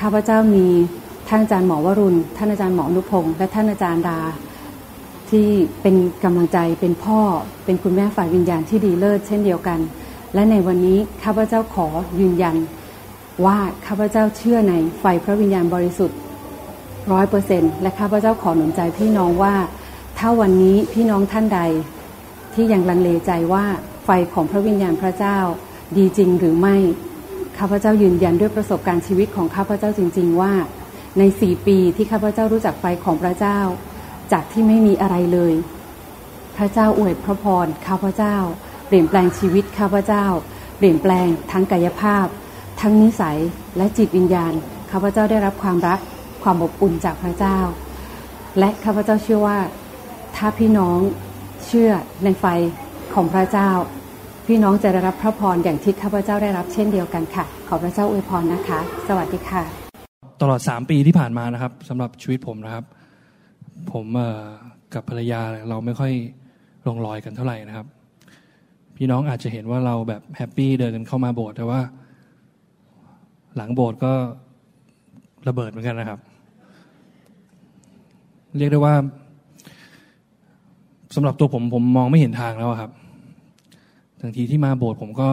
[0.00, 0.66] ข้าพเจ้ามี
[1.28, 4.18] ท่านอาจารย์หมอวรุณ ท่านอาจารย์หมอนุพงศ์และท่านอาจารย์ดา
[5.32, 5.48] ที่
[5.82, 7.20] เป็นกำลังใจเป็นพ่อ
[7.64, 9.78] เป็นคุณแม่ฝ่ายวิญญาณที่ดีเลิศเช่นเดียวกัน
[10.34, 11.86] และในวันนี้ข้าพเจ้าขอ
[12.20, 12.56] ยืนยัน
[13.44, 16.18] ว่าข้าพเจ้าเชื่อในไฟพระวิญญาณบริสุทธิ์
[17.12, 19.54] ร้อยเปอร์เซ็นต์และข้าพเจ้าขอหนุนใจพี่น้องว่า
[20.18, 21.60] ถ้าวันนี้พี่น้องท่านใด
[22.54, 23.64] ที่ยังลังเลใจว่า
[24.04, 25.38] ไฟของพระวิญญาณพระเจ้า
[25.96, 26.76] ดีจริงหรือไม่
[27.58, 30.52] ข้าพเจ้ายืนยันด้วยประสบการณ์ชีวิตของข้าพเจ้าจริง ๆ ว่า
[31.18, 33.58] ในสี่ปีที่ข้าพเจ้ารู้จักไฟของพระเจ้า
[34.32, 35.54] จากที่ไม่มีอะไรเลย
[36.56, 38.36] พระเจ้าอวยพระพรข้าพเจ้า
[38.86, 40.24] เปลี่ยนแปลงชีวิตข้าพเจ้า
[40.76, 42.26] เปลี่ยนแปลงทั้งกายภาพ
[42.80, 43.38] ทั้งนิสัย
[43.76, 44.52] และจิตวิญญาณ
[44.90, 45.98] ข้าพเจ้าได้รับความรัก
[46.42, 47.58] ความอบอุ่นจากพระเจ้า
[48.58, 49.58] และข้าพเจ้าเชื่อว่า
[50.36, 50.98] ถ้าพี่น้อง
[51.66, 51.90] เชื่อ
[52.24, 52.46] ในไฟ
[53.14, 53.70] ของพระเจ้า
[54.46, 59.62] พี่น้องจะได้รับพระพรอย่างที่ข้าพเจ้าได้รับเช่นเดียวกันค่ะ ขอพระเจ้าอวยพรนะคะ สวัสดีค่ะ
[60.40, 62.84] ตลอดสามปีที่ผ่านมานะครับสำหรับชีวิตผมนะครับ
[63.92, 64.06] ผม
[64.94, 66.12] กับภรรยาเราไม่ค่อย
[66.86, 67.86] ลงรอยกันเท่าไหร่นะครับ
[68.96, 71.80] พี่น้องอาจจะเห็นว่าเราแบบ happy เดินกันเข้ามาโบสถ์แต่ว่า
[73.56, 74.12] หลังโบสถ์ก็
[75.48, 76.20] ระเบิดเหมือนกันนะครับ
[78.58, 78.94] เรียกได้ว่า
[81.14, 82.90] สำหรับตัวผมผมมองไม่เห็นทางแล้วครับ
[84.20, 85.30] ทันทีที่มาโบสถ์ผมก็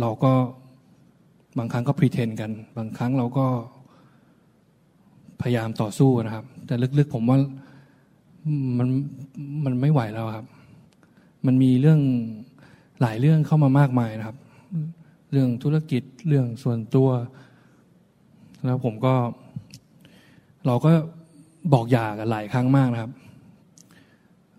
[0.00, 0.32] เราก็
[1.58, 3.46] บางครั้งก็พรีเทนกัน บางครั้งเราก็
[5.40, 7.38] พยายามต่อสู้นะครับ แต่ลึกๆ ผมว่า
[8.78, 8.88] มัน
[9.64, 10.46] มันไม่ไหวแล้วครับ
[11.46, 12.00] มันมีเรื่อง
[13.00, 14.36] หลายเรื่องเข้ามามากมายนะครับ
[15.32, 17.08] เรื่องธุรกิจเรื่องส่วนตัว
[18.64, 19.14] แล้วผมก็
[20.66, 20.90] เราก็
[21.72, 23.12] บอกหย่ากันหลายครั้งมากนะครับ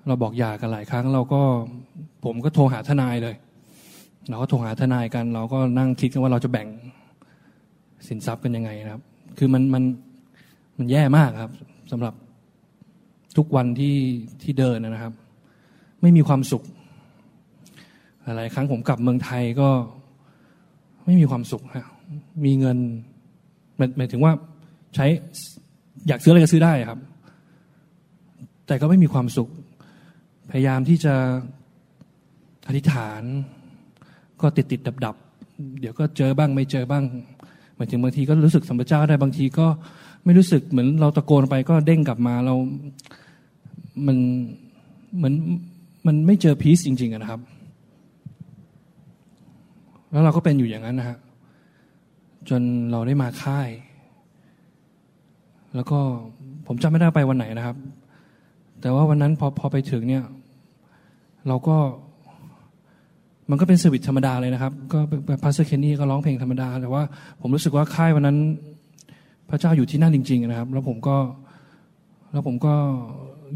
[0.08, 1.42] เราบอกหย่ากันหลายครั้ง เราก็
[2.26, 3.36] ผมก็โทรหาทนายเลย
[4.30, 6.68] เราก็โทรหาทนายกัน เราก็นั่งคิดกันว่าเราจะแบ่ง
[8.08, 9.04] สินทรัพย์กันยังไงนะครับ
[9.38, 9.84] คือมันมัน
[10.78, 11.52] มันแย่มากครับ
[11.92, 12.14] สำหรับ
[13.38, 13.98] ทุกวันที่
[14.42, 15.14] ที่เดินนะครับ
[16.02, 16.64] ไม่มีความสุข
[18.24, 19.70] หลายครั้งผมกลับเมืองไทยก็
[21.06, 21.88] ไม่มีความสุขฮะ
[22.46, 22.78] มีเงิน
[23.98, 24.34] หมายถึงว่า
[24.96, 25.06] ใช้
[26.08, 27.00] อยากซื้ออะไรก็ซื้อได้ครับ
[28.68, 29.50] แต่ก็ไม่มีความสุข
[30.52, 31.16] พยายามที่จะ
[32.68, 33.22] อธิษฐาน
[34.42, 35.16] ก็ติดติดดับดับ
[35.80, 37.04] เดี๋ยวก็เจอบ้างไม่เจอบ้าง
[37.76, 39.68] หมายถึงบางทีก็รู้สึกสัมปเจ้าได้บางทีก็
[40.26, 42.56] ไม่รู้สึกเหมือนเราตะโกนไปก็เด้งกลับมาเรา
[44.08, 44.18] มัน
[45.18, 45.34] เหมือน
[46.08, 47.42] มันไม่เจอพีซจริง ๆนะครับ
[50.12, 51.18] แล้วเราก็เป็นอยู่อย่างนั้นนะฮะ
[52.50, 53.70] จนเราได้มาค่าย
[55.76, 56.00] แล้วก็
[56.68, 57.78] ผมจำไม่ได้ไปวันไหนนะครับ
[58.82, 60.24] แต่ว่าวันนั้นพอพอไปถึงเนี่ย
[61.48, 61.78] เราก็
[63.50, 65.00] มันก็เป็นสวิตธรรมดาเลยนะครับ ก็
[65.44, 67.04] พาสเซอร์เคนนี่ก็ร้องเพลงธรรมดา แต่ว่า
[67.42, 68.38] ผมรู้สึกว่าค่ายวันนั้น
[69.50, 71.18] พระเจ้าอยู่ที่นั่นจริง ๆ นะครับ แล้วผมก็
[72.32, 72.74] แล้วผมก็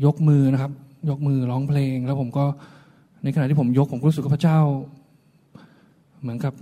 [0.05, 0.71] ยกมือนะครับ
[1.09, 2.45] ยกมือร้องเพลง แล้วผมก็
[3.23, 4.59] ในขณะที่ผมยกผมรู้สึกว่าพระเจ้า
[6.21, 6.53] เหมือนกับ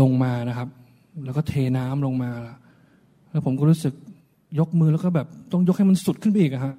[0.00, 0.68] ลงมานะครับ
[1.24, 2.30] แล้วก็เทน้ำลงมา
[3.30, 3.94] แล้วผมก็รู้สึก
[4.58, 6.74] ยกมือแล้วก็แบบต้องยกให้มันสุดขึ้นไปอีกอะฮะ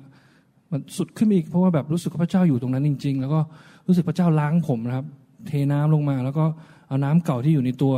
[0.72, 3.40] มันสุดขึ้นไปอีกเพราะว่าแบบรู้สึกว่าพระเจ้าอยู่ตรงนั้นจริง ๆ แล้วก็
[3.88, 5.06] รู้สึกพระเจ้าล้างผมนะครับ
[5.48, 6.46] เทน้ำลงมา แล้วก็
[6.88, 7.94] เอาน้ำเก่าที่อยู่ในตัว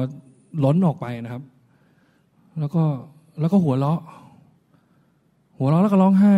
[0.64, 1.44] ล้นออกไปนะครับ
[2.60, 2.84] แล้วก็
[3.39, 4.00] แล้วก็หัวเราะ
[5.58, 6.36] หัวเราะแล้วก็ร้องไห้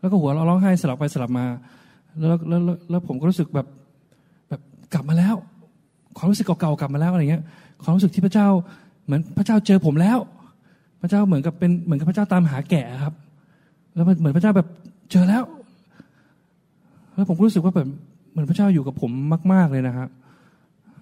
[0.00, 1.46] แล้วก็หัวเราะร้องไห้สลับไปสลับมา
[2.18, 3.66] แล้วแล้วแล้วแล้วผมก็รู้สึกแบบ
[4.48, 4.60] แบบ
[4.94, 5.34] กลับมาแล้ว
[6.16, 7.42] ความรู้สึกเก่าๆกลับมาแล้วอะไรเงี้ย
[7.82, 8.48] ความรู้สึกที่พระเจ้า
[9.04, 10.18] เหมือนพระเจ้าเจอผมแล้ว
[11.00, 13.14] พระเจ้าเหมือนกับเป็นเหมือนกับพระเจ้าตามหาแก่ครับ
[13.94, 14.68] แล้วเหมือนพระเจ้าแบบ
[15.10, 15.42] เจอแล้ว
[17.14, 17.88] แล้วผมก็รู้สึกว่าแบบ
[18.30, 19.10] เหมือนพระเจ้าอยู่กับผม
[19.52, 20.08] มาก ๆเลยนะครับ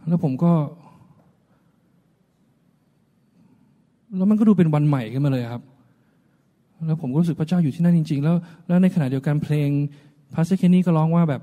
[0.09, 0.53] แล้วผมก็
[4.17, 5.63] แล้วมันก็ดูเป็นวันใหม่ขึ้นมาเลยครับ
[6.87, 8.37] แล้วผมก็รู้สึกพระเจ้าอยู่ที่นั่นจริง ๆ แล้ว
[8.69, 9.69] แล้วในขณะเดียวกันเพลง
[10.35, 11.43] พาสเคนนี่ก็ร้องว่าแบบ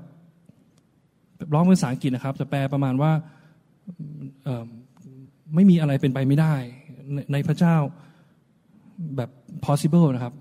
[1.54, 3.10] ร้องเป็นภาษาอังกฤษนะครับ แต่แปลประมาณว่า
[5.54, 6.54] ไม่มีอะไรเป็นไปไม่ได้
[7.32, 7.76] ในพระเจ้า
[9.16, 9.30] แบบ
[9.66, 10.34] possible นะครับ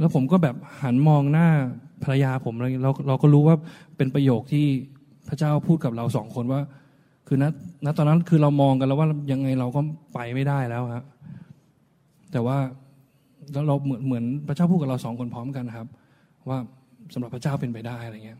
[0.00, 1.48] แล้วผมก็แบบหันมองหน้า
[2.02, 3.56] ภรรยาผมเราเราก็รู้ว่า
[3.96, 4.66] เป็นประโยคที่
[5.28, 6.60] พระเจ้าพูดกับเราสองคนว่า
[7.26, 7.44] คือณ
[7.84, 9.80] ณตอนนั้นคือเรามองกันแล้วว่ายังไงเราก็
[10.14, 11.04] ไปไม่ได้แล้วครับ
[12.32, 12.56] แต่ว่า
[13.52, 15.86] แล้วเราเหมือนเหมือนพระเจ้าพูดกับเราสองคนพร้อมกันครับ
[16.48, 16.58] ว่า
[17.12, 18.38] สำหรับพระเจ้าเป็นไปได้อะไรเงี้ย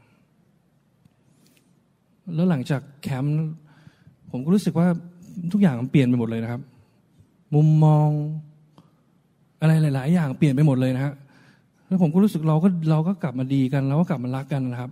[2.35, 3.39] แล้วหลังจากแคมป์
[4.31, 4.87] ผมก็รู้สึกว่า
[5.53, 6.61] ทุกอย่างมันเปลี่ยนไปหมดเลยนะครับ
[7.55, 8.09] มุมมอง
[9.61, 11.15] อะไรหลาย ๆ อย่างเปลี่ยนไปหมดเลยนะฮะ
[11.87, 14.91] แล้วผมก็รู้สึกเราก็เราก็กลับมาดีกันเราก็กลับมารักกันนะครับ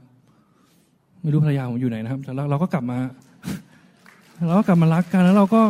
[1.22, 2.98] ไม่รู้ภรรยาผมอยู่ไหนนะครับแต่เราก็กลับมา
[4.46, 5.62] เราก็กลับมารักกันแล้วเราก็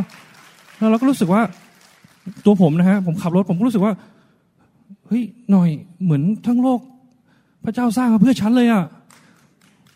[0.78, 1.42] แล้วเราก็รู้สึกว่า
[2.44, 3.94] ตัวผมนะฮะผมขับรถผมก็รู้สึกว่า
[5.06, 5.70] เฮ้ยหน่อย
[6.02, 6.80] เหมือนทั้งโลก
[7.64, 8.84] พระเจ้าสร้างมาเพื่อฉันเลยอะ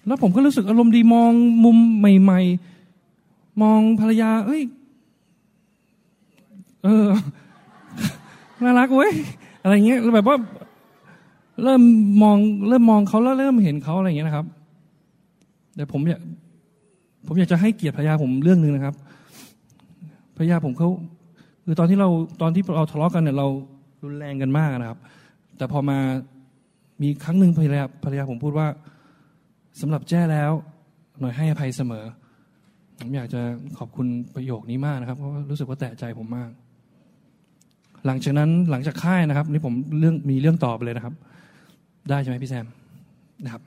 [0.06, 1.32] แล้วผมก็รู้สึกอารมณ์ดีมอง
[1.64, 2.40] มุมใหม่
[3.00, 4.62] ๆ มองภรรยา เอ้ย
[6.84, 7.06] เออ
[8.62, 9.12] น่ารักเว้ย
[9.62, 10.36] อะไรเงี้ยแบบว่า
[11.62, 11.82] เริ่ม
[12.22, 14.46] มองเริ่มมองเขาแล้วเริ่มเห็นเขาอะไรเงี้ยนะครับ
[15.76, 16.20] แต่ผมอยาก
[17.26, 18.94] ผมอยากจะให้เกียรติภรรยาผมเรื่องหนึ่งนะครับ
[20.36, 20.88] ภรรยาผมเขา
[21.64, 22.08] คือตอนที่เรา
[22.42, 23.46] ตอนที่เราทะเลาะกันเนี่ยเรา
[24.04, 24.98] รุนแรงกันมากนะครับ
[25.56, 25.98] แต่พอมา
[27.02, 28.66] มีครั้งหนึ่งภรรยาภรรยาผมพูดว่า
[29.80, 30.52] สำหรับแจ้แล้ว
[31.20, 32.04] หน่อยให้อภัยเสมอ
[32.98, 33.40] ผมอยากจะ
[33.78, 36.50] ขอบคุณประโยคนี้มากนะครับ เพราะรู้สึกว่าแตะใจผมมาก
[38.06, 41.14] หลังจากนั้นหลังจากค่ายนะครับ นี่ผมเรื่องมีเรื่องตอบเลยนะครับ
[42.10, 42.66] ได้ใช่ไหมพี่แซม
[43.44, 43.62] นะครับ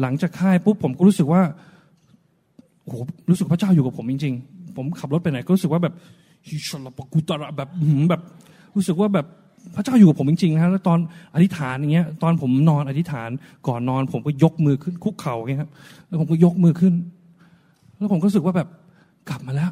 [0.00, 1.42] หลังจากค่ายปุ๊บผมก็รู้สึกว่า
[2.86, 5.94] โอ้โหรู้สึกพระเจ้าอยู่กับผมจริง ๆ ผมขับรถไปไหนก็รู้สึกว่าแบบ
[6.48, 7.68] ฮิชลปกุตระแบบ
[8.10, 8.22] แบบ
[8.76, 9.26] รู้สึกว่าแบบ
[9.76, 10.98] พระเจ้าอยู่กับผมจริงๆนะแล้วตอน
[11.34, 13.30] อธิษฐานอย่างเงี้ย ตอนผมนอนอธิษฐาน
[13.68, 15.70] ก่อนนอน ผมก็ยกมือขึ้นคุกเข่าอย่างเงี้ยครับ
[16.06, 16.94] แล้วผมก็ยกมือขึ้น
[17.96, 18.68] แล้วผมก็รู้สึกว่าแบบ
[19.28, 19.70] กลับมาแล้ว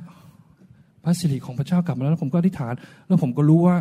[1.04, 2.72] พระสิริของพระเจ้ากลับมาแล้วแล้วผมก็อธิษฐาน
[3.06, 3.76] แล้วผมก็รู้ว่า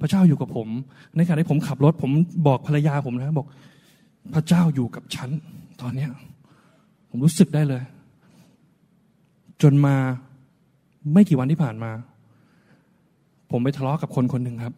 [0.00, 0.68] พระเจ้าอยู่กับผม
[1.16, 2.10] ในขณะที่ผมขับรถ ผม
[2.46, 3.46] บอกภรรยาผมนะบอก
[4.34, 5.30] พระเจ้าอยู่กับฉัน
[5.80, 6.10] ตอนเนี้ย
[7.10, 7.82] ผมรู้สึกได้เลย
[9.64, 9.96] จนมา
[11.12, 11.90] ไม่กี่วันที่ผ่านมา
[13.50, 14.74] ผมไปทะเลาะกับคนคนหนึ่งครับ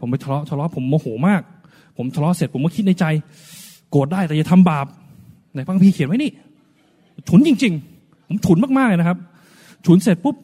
[0.00, 1.42] ผมไปทะเลาะทะเลาะผมโมโหมาก
[1.96, 3.04] ผมทะเลาะเสร็จผมก็คิดในใจ
[3.90, 4.86] โกรธได้แต่อย่าทำบาป
[5.54, 6.30] ในพระคัมภีร์เขียนไว้นี่
[7.28, 9.18] ฉุนจริง ๆ ผมฉุนมากๆเลยนะครับ
[9.84, 10.36] ฉุนเสร็จปุ๊บ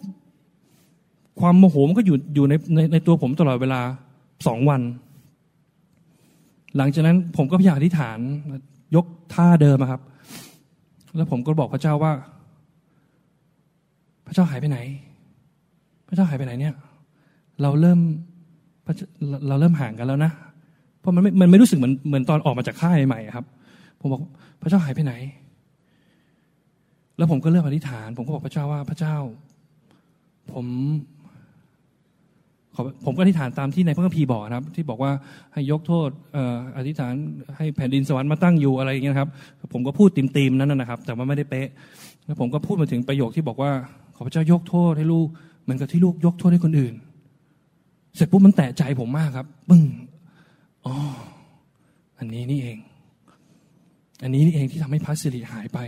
[1.40, 3.80] ความโมโหมันก็อยู่อยู่ในในในตัวผมตลอดเวลา
[4.46, 4.80] สองวัน
[6.76, 8.18] หลังจากนั้นผมก็พยายามอธิษฐาน
[8.94, 10.00] ยกท่าเดิมครับ
[11.16, 12.12] แล้วผมก็บอกพระเจ้าว่า
[14.28, 14.78] พระเจ้าหายไปไหน
[16.08, 16.74] พระเจ้าหายไปไหนเนี่ย
[17.62, 18.00] เราเริ่ม
[19.48, 20.32] เราเริ่มห่างกันแล้วนะ
[21.00, 23.44] เพราะมันไม่มันไม่รู้สึกเหมือนเหมือนตอนออกมาจากค่ายใหม่ครับ
[24.00, 24.20] ผมบอก
[24.62, 25.14] พระเจ้าหายไปไหน
[27.16, 29.16] แล้วผมก็เริ่มอธิษฐาน ผมก็บอกพระเจ้าว่าพระเจ้า
[30.52, 30.66] ผม
[33.04, 35.12] ผมก็อธิษฐานตามที่ในพระคัมภีร์บอกนะครับ ที่บอกว่า
[35.52, 36.08] ให้ยกโทษ
[36.76, 37.14] อธิษฐาน
[37.56, 39.28] ให้แผ่นดินสวรรค์มาตั้งอยู่อะไรอย่างเงี้ยครับ
[39.72, 41.68] ผมก็พูดติมๆนั้นนะครับ แต่ว่าไม่ได้เป๊ะ
[42.26, 43.70] แล้วผมก็พูดมาถึงประโยคที่บอกว่า
[44.16, 45.28] ขอพระเจ้ายกโทษให้ลูก
[45.62, 46.94] เหมือนกับที่ลูกยกโทษให้คนอื่น
[48.16, 49.82] เสร็จปุ๊บมันแตะใจผมมากครับปึ้ง
[50.86, 50.94] อ๋อ
[52.18, 52.78] อันนี้นี่เอง
[54.22, 55.78] อันนี้นี่เองที่ทำให้พระสิริหายไป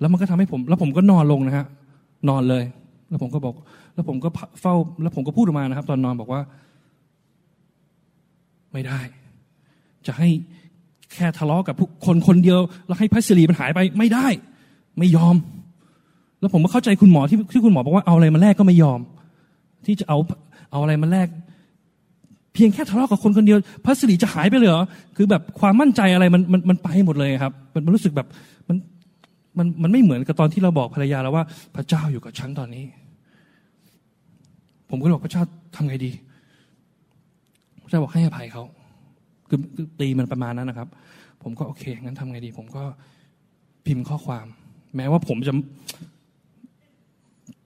[0.00, 1.66] แล้วมันก็ทำให้ผม แล้วผมก็นอนลงนะฮะ
[2.28, 2.64] นอนเลย
[3.12, 3.54] แล้วผมก็บอก
[3.94, 4.28] แล้วผมก็
[4.60, 6.40] เฝ้า แล้วผมก็พูดออกมานะครับ ตอนนอนบอกว่า
[8.72, 9.00] ไม่ได้
[10.06, 10.28] จะให้
[11.12, 11.74] แค่ทะเลาะกับ
[12.06, 14.26] คนคนเดียว แล้วให้พัสรีมันหายไป ไม่ได้
[14.98, 15.36] ไม่ยอม
[16.40, 19.00] แล้วผมก็เข้าใจคุณหมอที่ที่คุณหมอบอกว่าเอาอะไรมาแลกก็ไม่ยอม
[19.86, 20.18] ที่จะเอา
[20.70, 21.28] เอาอะไรมาแลก
[22.54, 24.84] เพียงแค่ทะเลาะกับคนคนเดียวพัสรีจะหายไปเลยเหรอ
[25.16, 28.26] คือแบบความมั่นใจอะไรมันมันมันไปหมดเลยครับ มันมันรู้สึกแบบ
[28.68, 28.76] มัน
[29.58, 31.44] มันมันไม่เหมือนกับตอนที่เราบอกภรรยาเราว่า
[31.74, 32.84] พระเจ้าอยู่กับฉันตอนนี้
[34.94, 35.44] ผมก็บอกพระเจ้า
[35.76, 36.10] ทำไงดี
[37.82, 38.64] พระเจ้าบอกให้อภัยเขา
[39.48, 39.58] คือ
[40.00, 40.88] ตีมันประมาณนั้นนะครับ
[41.42, 42.82] ผมก็โอเคงั้นทำไงดี ผมก็
[43.86, 44.46] พิมพ์ข้อความ
[44.96, 45.52] แม้ว่าผมจะ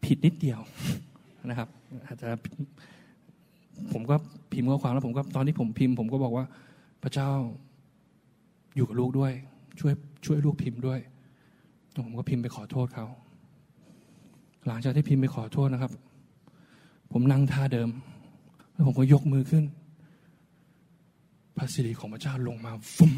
[0.05, 0.61] ผิดนิดเดียว
[1.51, 1.69] นะครับ
[2.07, 2.29] อาจจะ
[3.93, 4.17] ผมก็
[4.53, 6.45] พิมพ์ข้อความแล้วผมก็ตอนที่ผมพิมพ์ ผมก็บอกว่า
[7.03, 7.31] พระเจ้า
[8.77, 9.33] อยู่กับลูกด้วย
[9.81, 9.93] ช่วย
[10.27, 10.99] ช่วยลูกพิมพ์ด้วย
[12.05, 13.07] ผมก็พิมพ์ไปขอโทษเขา
[14.67, 15.93] หลังจากที่พิมพ์ไปขอโทษนะครับ
[17.13, 17.89] ผมนั่งท่าเดิม
[18.73, 19.65] แล้วผมก็ยกมือขึ้น
[21.57, 23.13] พระสิริของพระเจ้าลงมาฟุ่ม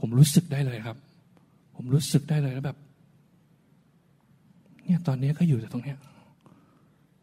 [0.00, 0.96] ผมรู้สึกได้เลยครับ
[1.76, 2.76] ผมรู้สึกได้เลยแล้วแบบ
[4.84, 5.98] เนี่ยตอนนี้ก็อยู่แต่ตรงเนี้ย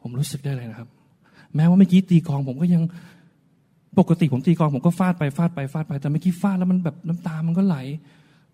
[0.01, 0.89] ผมรู้สึกได้เลยนะครับ
[1.55, 2.83] แม้ว่าเมื่อกี้ตีกอง ผมก็ยัง
[3.99, 7.77] ปกติผมตีกองผมก็ฟาดไปฟาดไปฟาดไปแต่เมื่อกี้ฟาดแล้วมันแบบน้ำตามันก็ไหล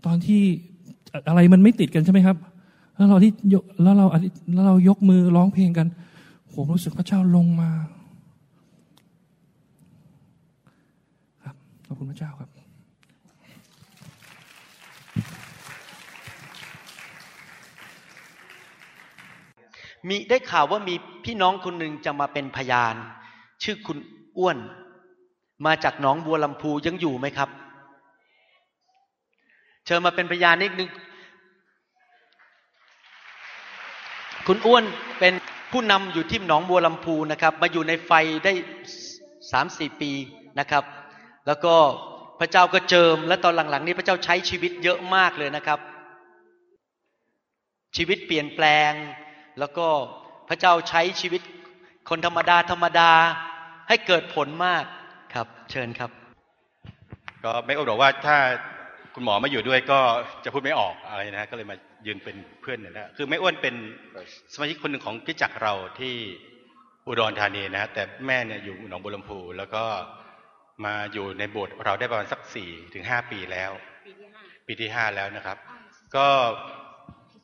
[0.06, 0.42] ตอนที่
[1.28, 2.38] อะไรมันไม่ติดกันใช่ไหมครับ
[2.96, 3.32] แล้วเราที่
[3.82, 4.06] แล้วเรา
[4.54, 5.88] แล้วเรายกมือร้องเพลงกัน
[6.60, 7.72] ผมรู้สึกพระเจ้าลงมา
[11.44, 12.50] ครับขอบคุณพระเจ้าครับ
[20.08, 22.96] มีได้ข่าวว่ามีพี่น้องคนหนึ่งจะมาเป็นพยาน
[23.64, 23.98] ชื่อคุณ
[24.38, 24.58] อ้วน
[25.66, 27.50] มาจากหนองบัวลำพูยังอยู่ไหมครับ
[29.86, 30.90] เชิญมาเป็นพยานนิดนึง
[34.48, 34.84] คุณอ้วน
[35.20, 35.34] เป็น
[35.72, 38.12] ผู้นำอยู่ที่หนองบัวลำพูนะครับ มาอยู่ในไฟ
[38.46, 38.54] ได้
[39.52, 40.12] สามสี่ปี
[40.60, 40.84] นะครับ
[41.48, 41.76] แล้วก็
[42.40, 45.80] พระเจ้าก็เจิม และตอนหลังๆ นี้พระเจ้าใช้ชีวิตเยอะมากเลยนะครับ
[47.98, 48.92] ชีวิตเปลี่ยนแปลง
[49.60, 49.88] แล้วก็
[50.50, 51.42] พระเจ้าใช้ชีวิต
[52.10, 53.12] คนธรรมดาธรรมดา
[53.88, 54.84] ให้เกิดผลมาก
[55.34, 56.12] ครับ เชิญครับ
[57.44, 58.38] ก็ไม่อบบอกว่าถ้า
[59.14, 60.00] คุณหมอไมาอยู่ด้วยก็
[60.44, 63.76] จะพูดไม่ออกอะไรนะก็เลยมา ยืนเป็นเพื่อนเนี่ยนะคือไม่อ้วนเป็น
[64.54, 66.16] สมาชิกคนหนึ่งของพิจักเราที่
[67.08, 69.84] อุดรธานีนะฮะแต่แม่เนี่ยอยู่หนองบัวลำพูแล้วก็
[70.86, 73.72] มาอยู่ในโบสถ์เราได้ประมาณสักสี่ถึงห้าปีแล้ว
[74.68, 75.58] ปีที่ห้าแล้วนะครับ
[76.16, 76.28] ก็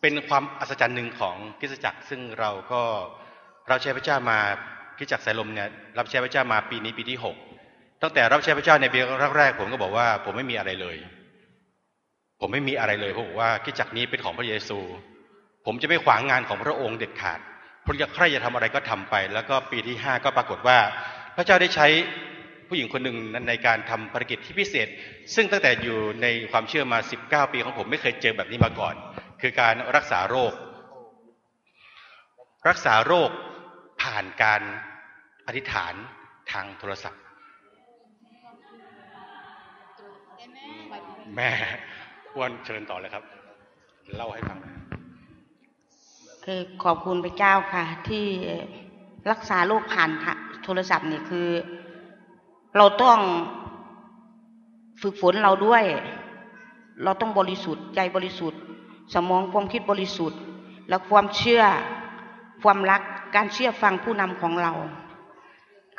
[0.02, 2.82] เป็นความอัศจรรย์หนึ่งของพิจักซึ่งเราก็
[3.68, 4.40] เราใช้พระเจ้ามา
[4.98, 7.36] พิจักสายลมเนี่ยรับใช้พระเจ้ามาปีนี้ปีที่หก
[8.02, 9.00] ตั้งแต่รับใช้พระเจ้าในปี
[9.38, 10.96] แรกๆผมก็บอกว่า ผมไม่มีอะไรเลย
[12.46, 14.80] ผมไม่มีอะไรเลยเพราะว่ากิจจักนี้เป็นของพระเยซู
[15.66, 17.40] ผมจะไม่ขวางงานของพระองค์เด็ดขาด
[17.86, 20.78] พระใครจะทำอะไรก็ทำไป แล้วก็ปีที่ห้าก็ปรากฏว่า
[21.36, 21.88] พระเจ้าได้ใช้
[22.68, 24.88] ผู้หญิงคนหนึ่งในการทำภารกิจที่พิเศษ
[25.36, 28.96] ซึ่งตั้งแต่อยู่ในความเชื่อมา 19 ปีของผมไม่เคยเจอแบบนี้มาก่อน
[29.42, 30.54] คือการรักษาโรค
[32.70, 33.30] รักษาโรค
[34.02, 34.62] ผ่านการ
[35.48, 35.94] อธิษฐาน
[36.52, 37.22] ทางโทรศัพท์
[41.38, 41.52] แม่
[42.34, 43.24] ควรเชิญต่อเลยครับ
[44.18, 44.58] เล่าให้ฟัง
[46.46, 48.26] คือขอบคุณพระเจ้าค่ะ ที่
[49.32, 50.10] รักษาโรคผ่าน
[50.64, 51.48] โทรศัพท์นี่คือ
[52.78, 53.20] เราต้อง
[55.02, 55.84] ฝึกฝนเราด้วย
[57.04, 58.60] เราต้องบริสุทธิ์ใจบริสุทธิ์
[59.14, 60.40] สมองความคิดบริสุทธิ์
[60.90, 61.64] และความเชื่อ
[62.64, 63.02] ความรัก
[63.36, 64.74] การเชื่อฟังผู้นำของเรา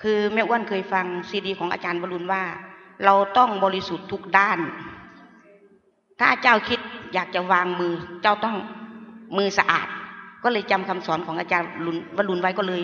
[0.03, 2.43] คือแม่อ้วนเคยฟังซีดี ของอาจารย์วรุณว่า
[3.05, 4.59] เราต้องบริสุทธิ์ทุกด้าน
[6.21, 6.81] ถ้าเจ้าคิด
[7.15, 8.57] อยากจะวางมือ เจ้าต้อง
[9.37, 9.89] มือสะอาด
[10.43, 11.71] ก็เลยจำคำสอนของอาจารย์
[12.17, 12.83] วรุณไว้ก็เลย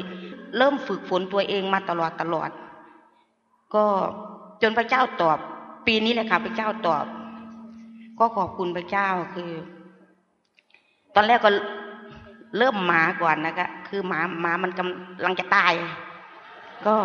[0.56, 2.50] เริ่มฝึกฝนตัวเองมาตลอดตลอด
[3.74, 3.84] ก็
[4.62, 5.38] จนพระเจ้าตอบ
[5.86, 7.04] ปีนี้แหละค่ะพระเจ้าตอบ
[8.18, 9.50] ก็ขอบคุณพระเจ้าคือ
[11.14, 11.50] ตอนแรกก็
[12.58, 15.72] เริ่มหมาก่อนนะคะคือหมาหมามันกำลังจะตาย
[16.86, 16.96] ก็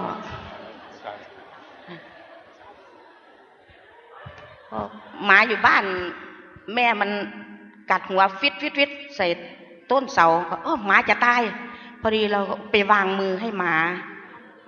[5.26, 5.84] หมาอยู่บ้าน
[6.76, 7.10] แม่มัน
[7.92, 9.28] กัดหัวฟิตฟิตฟิตใส่
[9.92, 11.42] ต้นเสาก็เออหมาจะตาย
[12.02, 12.40] พอดีเรา
[12.72, 13.76] ไปวางมือให้หมา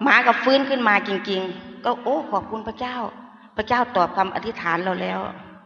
[0.03, 2.95] หมาก็ฟื้นขึ้นมาจริง ๆ ก็โอ้ขอบคุณพระเจ้า
[3.57, 5.19] พระเจ้าตอบคำอธิษฐานเราแล้ว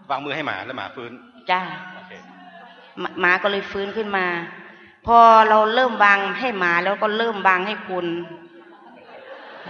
[0.09, 1.11] วางมือให้หมาแล้วหมาฟื้น
[1.51, 1.61] จ้า
[3.21, 4.25] หมาก็เลยฟื้นขึ้นมา
[5.05, 5.17] พอ
[5.49, 8.05] เราเริ่มวางให้หมาแล้วก็เริ่มวางให้คุณ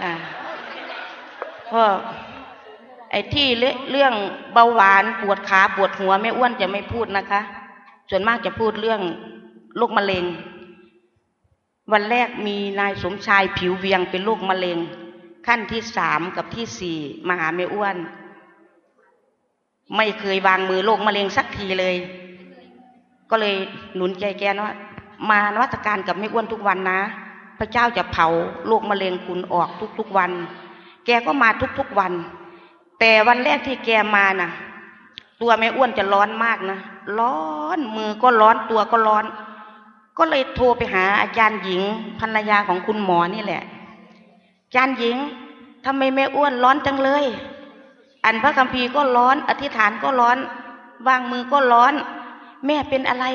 [0.02, 0.12] อ่า
[1.72, 1.82] ก็
[3.12, 3.48] ไอ้ที่
[3.90, 4.14] เรื่อง
[4.52, 7.40] เบาหวานปวดขาปวดหัวแม่อ้วนจะไม่พูดนะคะ
[8.10, 9.00] ส่วนมากจะพูดเรื่อง
[9.76, 10.24] โรคมะเร็ง
[11.92, 14.78] วันแรกมีนายสมชายผิวเวียงเป็นโรคมะเร็ง
[15.46, 16.98] ขั้นที่สามกับที่สี่
[17.28, 17.96] มาหาแม่อ้วน
[19.96, 21.94] ไม่เคยวางมือโรคมะเร็งสักทีเลย
[23.30, 23.54] ก็เลย
[23.94, 24.76] หนุนใจแกนะว่า
[25.30, 27.00] มานวัตการกับแม่อ้วนทุกวันนะ
[27.58, 28.26] พระเจ้าจะเผา
[28.66, 30.30] โรคมะเร็งคุณออกทุกๆวัน
[31.06, 31.48] แกก็มา
[31.78, 32.12] ทุกๆวัน
[33.04, 34.50] แต่วันแรกที่แกมาน่ะ
[35.40, 36.78] ตัวแม่อ้วนจะร้อนมากนะ
[37.18, 37.38] ร้อ
[37.76, 39.24] นมือก็ร้อนตัวก็ร้อน
[40.18, 41.82] ก็เลยโทรไปหาอาจารย์หญิง
[42.20, 43.62] ภรรยาของคุณหมอนี่แหละ
[44.64, 45.16] อาจารย์หญิง
[45.84, 47.24] ทำไมแม่อ้วนร้อนจังเลย
[48.24, 50.38] อันพระคัมภีร์ก็ร้อน อธิษฐานก็ร้อน
[51.06, 51.94] วางมือก็ร้อน
[52.66, 53.26] แม่เป็นอะไร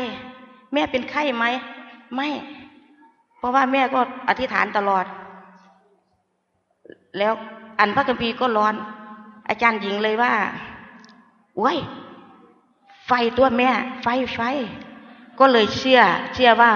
[0.73, 1.45] แม่เป็นไข้ไหม
[2.15, 2.27] ไม่
[3.37, 3.99] เพราะว่าแม่ก็
[4.29, 5.05] อธิษฐานตลอด
[7.17, 7.33] แล้ว
[7.79, 8.75] อันพระคัมภีร์ก็ร้อน
[9.49, 10.33] อาจารย์หญิงเลยว่า
[11.57, 11.77] โอ้ย
[13.07, 13.69] ไฟตัวแม่
[14.03, 14.39] ไฟไฟ
[15.39, 16.01] ก็เลยเชื่อ
[16.33, 16.71] เชื่อว่า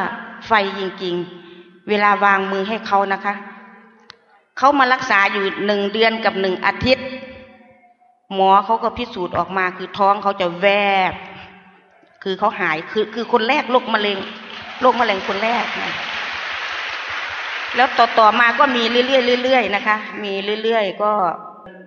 [0.48, 3.36] ไฟจริงๆ เวลาวางมือให้เขานะคะ
[4.58, 7.08] เขามารักษาอยู่หนึ่งเดือนกับหนึ่งอาทิตย์
[8.34, 10.68] หมอเขาก็พิสูจน์ออกมาคือท้องเขาจะแว
[11.12, 11.14] บ
[12.24, 14.18] คือเขาหายคือคือคนแรกโรคมะเร็ง
[14.82, 15.94] โรคมะเร็งคนแรกนะ
[17.76, 21.12] แล้วต่อต่อมาก็มีเรื่อยๆเรื่อยๆนะคะ มีเรื่อยๆก็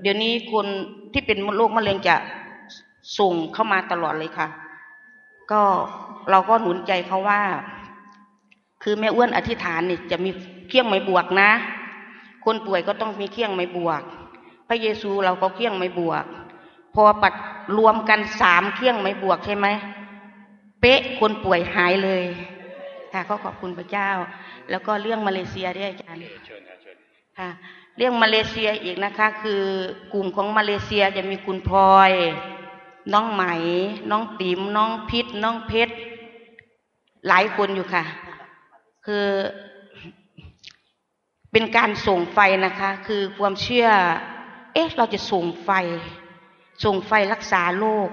[0.02, 0.66] เดี๋ยวนี้คน
[1.12, 2.16] ที่เป็นโรคมะเร็งจะ
[3.18, 4.48] ส่งเข้ามาตลอดเลยค่ะ
[5.52, 5.62] ก็
[6.30, 7.40] เราก็หนุนใจเขาว่า
[8.82, 10.30] คือแม่อ้วนอธิษฐานนี่จะมี
[10.68, 11.50] เครื่องไม้บวกนะ
[12.44, 14.02] คนป่วยก็ต้องมีเครื่องไม้บวก
[14.68, 16.24] พระเยซูเราก็เครื่องไม้บวก
[16.94, 17.34] พอปัด
[17.78, 19.66] รวมกันสามเครื่องไม้บวกใช่ไหม
[20.80, 22.22] เป๊ะคนป่วยหายเลย
[23.12, 24.10] ค่ะก็ขอบคุณพระเจ้า
[24.70, 26.20] แล้วก็เรื่องมาเลเซียด้วยอาจารย์
[27.38, 27.50] ค่ะ
[27.96, 29.62] เรื่องมาเลเซียอีกนะคะ คือ
[30.12, 32.12] กลุ่มของมาเลเซียจะมีคุณพลอย
[33.12, 33.42] น้องไหม
[34.10, 35.94] น้องติ๋มน้องพิษ น้องเพชร
[37.28, 38.04] หลายคนอยู่ค่ะ
[39.06, 39.26] คือ
[41.52, 43.88] เป็นการส่งไฟนะคะ คือความเชื่อ
[44.74, 45.70] เอ๊ะ เราจะส่งไฟ
[46.84, 48.08] ส่งไฟรักษาโรค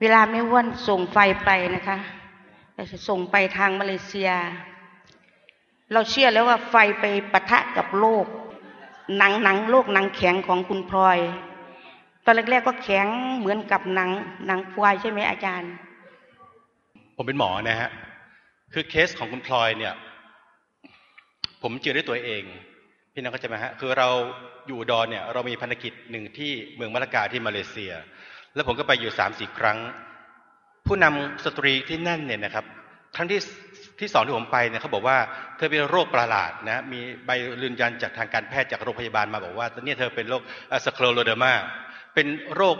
[0.00, 1.98] เวลาไม่ว่านส่งไฟไปนะคะ
[2.74, 4.30] เราจะส่งไปทางมาเลเซีย
[5.92, 8.26] เราเชื่อแล้วว่าไฟไปปะทะกับโลก
[9.18, 11.18] หนังหนังโลกหนังแข็งของคุณพลอย
[12.24, 13.06] ตอนแรกๆก็แข็ง
[13.38, 14.10] เหมือนกับหนัง
[14.46, 15.72] หนังควายใช่ไหมอาจารย์
[17.16, 17.90] ผมเป็นหมอนะฮะ
[18.72, 19.94] คือเคสของคุณพลอยเนี่ย
[21.62, 22.42] ผมเจอด้วยตัวเอง
[23.12, 24.08] พี่น้องเข้าใจไหมฮะ คือเรา
[24.66, 27.92] อยู่ดอนเนี่ย เรามีภารกิจหนึ่งที่เมืองมะละกาที่มาเลเซีย
[28.54, 29.78] แล้วผมก็ไปอยู่สามสี่ครั้ง
[30.86, 32.64] ผู้นำสตรีที่นั่นเนี่ยนะครับ
[33.16, 33.40] ครั้งที่
[34.00, 35.18] ที่สองที่ผมไปเนี่ยเขาบอกว่า
[35.56, 37.30] เธอเป็นโรคประหลาดนะมีใบ
[37.62, 40.42] ยืนยันจากทางการแพทย์จากโรงพยาบาลมาบอกว่าตอนนี้เธอเป็นโรค
[40.84, 41.52] scleroderma
[42.14, 42.76] เป็นโรค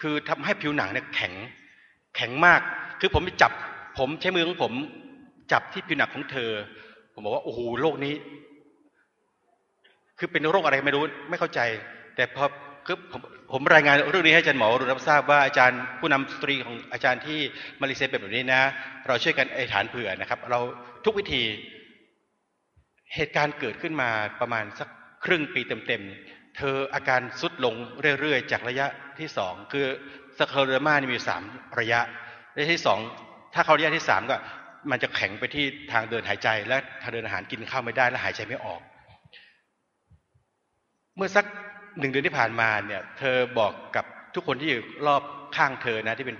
[0.00, 1.32] คือทำให้ผิวหนังเนี่ยแข็ง
[2.16, 2.60] แข็งมาก
[3.00, 3.52] คือผมไปจับ
[3.98, 4.72] ผมใช้มือของผม
[5.52, 6.50] จับที่ผิวหนังของเธอ
[7.12, 8.14] ผมบอกว่าโอ้โหโรคนี้
[10.18, 11.60] คือเป็นโรคอะไรไม่รู้ไม่เข้าใจ
[12.16, 12.44] แต่พอ
[12.86, 13.20] คือผม
[13.52, 17.40] ผมรายงานเรื่องนี้ให้อาจารย์หมอรู้รับทราบว่าอาจารย์ผู้นำสตรีของอาจารย์ที่
[17.80, 18.62] มาเลเซียเป็นแบบนี้นะ
[19.06, 20.60] เราช่วยกันไอฐานเผื่อนะครับ เรา
[21.04, 21.42] ทุกวิธี
[23.14, 24.88] เหตุการณ์เกิดขึ้นมาประมาณสัก
[25.24, 27.74] ครึ่งปีเต็มๆ เธออาการสุดลง
[28.20, 28.86] เรื่อยๆ จากระยะ
[29.18, 29.86] ที่สองคือ
[30.38, 31.42] สเคอร์เรมานี่มีสาม
[31.80, 32.00] ระยะ
[32.54, 32.98] ระยะที่สอง
[33.54, 34.36] ถ้าเขาระยะที่สามก็
[34.90, 38.80] มันจะแข็งไปที่ทางเดินหายใจ และทางเดินอาหารกินข้าวไม่ได้และหายใจไม่ออก
[41.16, 41.46] เมื่อสัก
[41.98, 44.04] หนึ่งเดือนที่ผ่านมาเนี่ย เธอบอกกับ
[44.34, 45.22] ทุกคนที่อยู่รอบ
[45.56, 46.36] ข้างเธอนะ ที่เป็น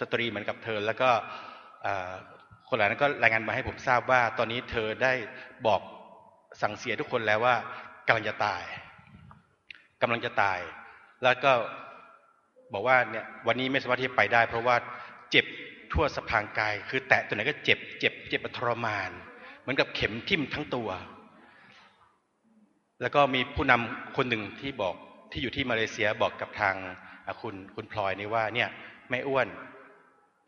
[0.00, 1.10] สตรีเหมือนกับเธอ แล้วก็
[2.68, 5.12] คนเหล่านั้นก็รายงานมาให้ผมทราบว่า ตอนนี้เธอได้
[5.66, 5.80] บอก
[6.62, 7.54] สั่งเสียทุกคนแล้วว่า
[8.06, 8.62] กำลังจะตาย
[10.02, 10.60] กำลังจะตาย
[11.24, 11.52] แล้วก็
[12.72, 14.76] บอกว่าเนี่ยวันนี้ไม่สามารถที่จะไปได้ เพราะว่า
[15.30, 15.46] เจ็บ
[15.92, 19.10] ทั่วสะพางกาย คือแตะตัวไหนก็เจ็บเจ็บเจ็บทรมาน
[19.60, 20.88] เหมือนกับเข็มทิ่มทั้งตัว
[23.02, 24.94] แล้วก็มีผู้นำคนหนึ่งที่บอก
[25.32, 26.74] ที่อยู่ที่มาเลเซียบอกกับทาง
[27.42, 28.68] คุณคุณพลอยนี่ว่าเนี่ย
[29.10, 29.48] แม่อ้วน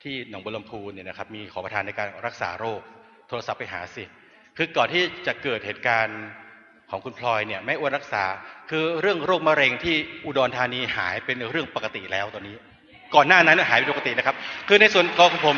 [0.02, 2.80] ที่หนองบัวลำพูเนี่ยนะครับ มีขอประทานในการรักษาโรค
[3.28, 4.04] โทรศัพท์ไปหาสิ
[4.56, 6.20] คือก่อนที่จะเกิดเหตุการณ์
[6.90, 8.24] ของคุณพลอยเนี่ยแม่อ้วนรักษา
[8.70, 12.56] คือเรื่องโรคมะเร็งที่อุดรธานีหายเป็นเรื่องปกติแล้วตอนนี้
[13.14, 14.36] ก่อนหน้านั้นหายเป็นปกตินะครับ
[14.68, 15.56] คือในส่วนของผม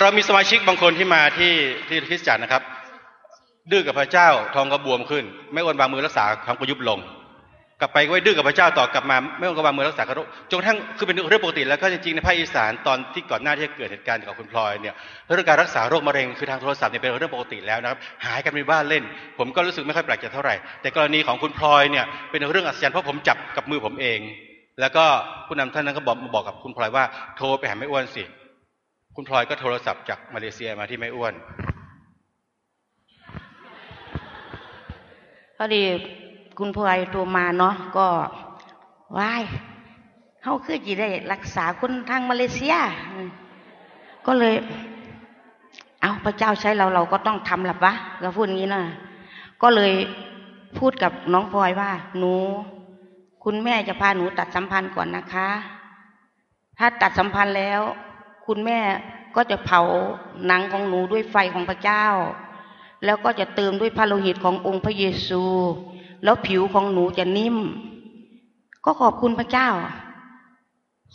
[0.00, 1.52] เรามีสมาชิกบางคนที่มาที่
[1.88, 2.62] ที่คริสจักรนะครับ
[3.70, 7.00] ดื้อกับพระเจ้าทองกระบวมขึ้น ไม่อ้วนวางมือรักษาทองก็ยุบลง
[7.80, 14.94] กลับไปก็ไว้ดื้อกับพระเจ้าต่อกลับมา ไม่อ้วนก็วางมือรักษากระโรคจนทั่งคือเป็นเรื่องปกติแล้วก็จริงๆในภาคอีสานตอนที่ก่อนหน้าที่จะเกิดเหตุการณ์กับคุณพลอยเนี่ย
[15.34, 19.02] เรื่องการรักษาโรคมะเร็งคือทางโทรศัพท์เนี่ยเป็นเรื่องปกติแล้วนะครับหายกันในบ้านเล่น
[19.38, 24.20] ผมก็รู้สึกไม่ค่อยแปลกใจเท่าไหร่ แต่กรณีของคุณพลอยเนี่ยเป็นเรื่องอัศจรรย์เพราะผมจับกับมือผมเอง
[24.80, 25.04] แล้วก็
[25.46, 27.04] ผู้นำท่านนั้นก็บอกบอกกับคุณพลอยว่า
[27.36, 28.24] โทรไปหาแม่อ้วนสิ
[29.16, 31.34] คุณพลอยก็โทรศัพท์จากมาเลเซียมาที่แม่อ้วน
[35.62, 35.84] พอดี
[36.58, 38.06] คุณพลอยโทรมาเนาะก็
[39.18, 39.42] ว้าย
[40.42, 42.74] เขาคือจีได้รักษาคนทางมาเลเซีย
[44.26, 44.54] ก็เลย
[46.00, 47.92] เอาพระเจ้าใช้เราเราก็ต้องทำหลับวะ
[48.22, 48.82] ก็พูดอย่างนี้นะ
[49.62, 49.92] ก็เลย
[50.78, 52.34] พูดกับน้องพลอยว่า หนู
[53.44, 55.48] คุณแม่จะพาหนูตัดสัมพันธ์ก่อนนะคะ
[56.78, 57.80] ถ้าตัดสัมพันธ์แล้ว
[58.46, 58.80] คุณแม่
[59.36, 59.80] ก็จะเผา
[60.46, 62.04] หนังของหนูด้วยไฟของพระเจ้า
[63.04, 65.42] แล้วก็จะเติมด้วยพระโลหิตขององค์พระเยซู
[66.24, 67.56] แล้วผิวของหนูจะนิ่ม
[68.84, 69.68] ก็ขอบคุณพระเจ้า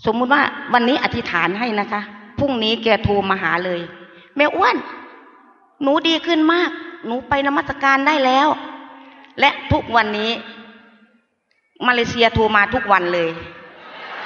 [0.05, 0.43] สมมุติว่า
[0.73, 2.01] วันนี้อธิษฐานให้นะคะ
[2.39, 3.79] พรุ่งนี้แกโทรมาหาเลย
[4.35, 4.75] แม่อ้วน
[5.83, 6.71] หนูดีขึ้นมาก
[7.05, 8.47] หนูไปนมัสการได้แล้ว
[9.39, 10.31] และทุกวันนี้
[11.87, 13.29] มาเลเซียโทรมาทุกวันเลย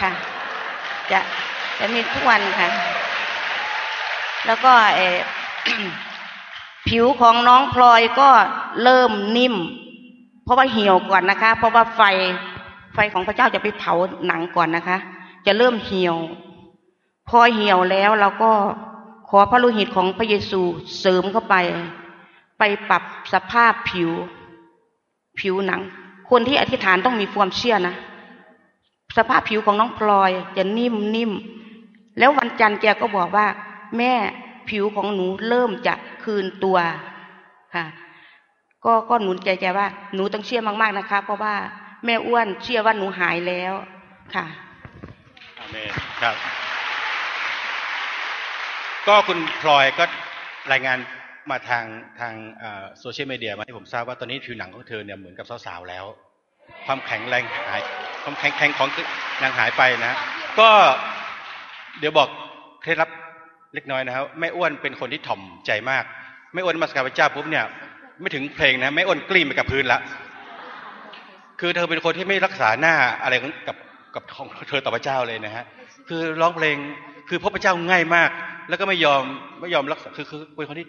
[0.02, 0.12] ค่ะ
[1.12, 1.20] จะ
[1.80, 2.70] จะมีทุกวันค่ะ
[4.46, 5.18] แล้วก็เออ
[6.90, 8.30] ผิวของน้องพลอยก็
[8.84, 9.56] เริ่มนิ่ม
[10.44, 12.02] เพราะว่าเหี่ยวก่อนนะคะ เพราะว่าไฟ
[12.94, 13.94] ไฟของพระเจ้าจะไปเผา
[14.28, 14.98] หนังก่อนนะคะ
[15.46, 16.18] จะเริ่มเหี่ยว
[17.30, 18.52] พอเหี่ยวแล้วเราก็
[19.30, 20.62] ขอพระโลหิตของพระเยซู
[21.00, 21.56] เสริมเข้าไป
[22.60, 24.12] ไปปรับสภาพผิว
[25.40, 25.82] ผิวหนัง
[26.30, 27.96] คนที่อธิษฐานต้องมีความเชื่อนะ
[29.18, 31.32] สภาพผิวของน้องพลอยจะนิ่มนิ่ม
[32.18, 33.48] แล้ววันจันทร์แกก็บอกว่า
[33.98, 34.14] แม่
[34.70, 36.78] ผิวของหนูเริ่มจะคืนตัว
[37.76, 37.86] ค่ะ
[38.86, 41.54] ก็ก็หนุนใจแกว่า หนูต้องเชื่อมาก ๆนะคะ เพราะว่า
[42.06, 43.74] แม่อ้วนเชื่อว่าหนูหายแล้ว
[44.36, 44.46] ค่ะ
[45.60, 46.36] อเมนครับ
[49.08, 50.06] ก็คุณพลอยก็
[50.72, 50.98] รายงาน
[51.52, 51.86] มาทาง
[52.20, 52.34] ทาง
[53.00, 56.06] โซเชียลมีเดียมาให้ผมทราบว่าตอนนี้ผิวหนังของเธอเนี่ยเหมือนกับสาวๆแล้ว
[56.86, 57.82] ความแข็งแรงหาย
[58.24, 58.90] ความแข็งแข็งของ
[59.42, 60.14] นางหายไปนะ
[60.60, 60.70] ก็
[62.00, 62.30] เดี๋ยวบอก
[62.82, 63.10] เคล็ดลับ
[63.76, 66.04] เล็กน้อยนะครับแม่อ้วนเป็นคนที่ถ่อมใจมาก
[66.54, 67.66] แม่อ้วนมาสการพระเจ้าปุ๊บเนี่ย
[68.22, 70.00] ไม่ถึงเพลงนะแม่อ้วนกลิ้งไปกับพื้นละ
[71.60, 73.34] คือเธอเป็นคนที่ไม่รักษาหน้าอะไร
[73.68, 73.78] กับ
[74.16, 75.66] กับของเธอต่อพระเจ้าเลยนะฮะ
[76.10, 76.78] คือร้องเพลง
[77.30, 78.30] คือพบพระเจ้าง่ายมาก
[78.70, 79.24] แล้วก็ไม่ยอม
[79.62, 80.88] ไม่ยอมรักษาคือคือเป็นคนที่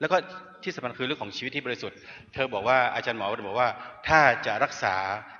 [0.00, 0.16] แล้วก็
[0.62, 1.98] ที่สำคัญคือเรื่องของชีวิตที่บริสุทธิ์
[2.34, 3.68] เธอบอกว่าอาจารย์หมอบอกว่า
[4.08, 4.94] ถ้าจะรักษา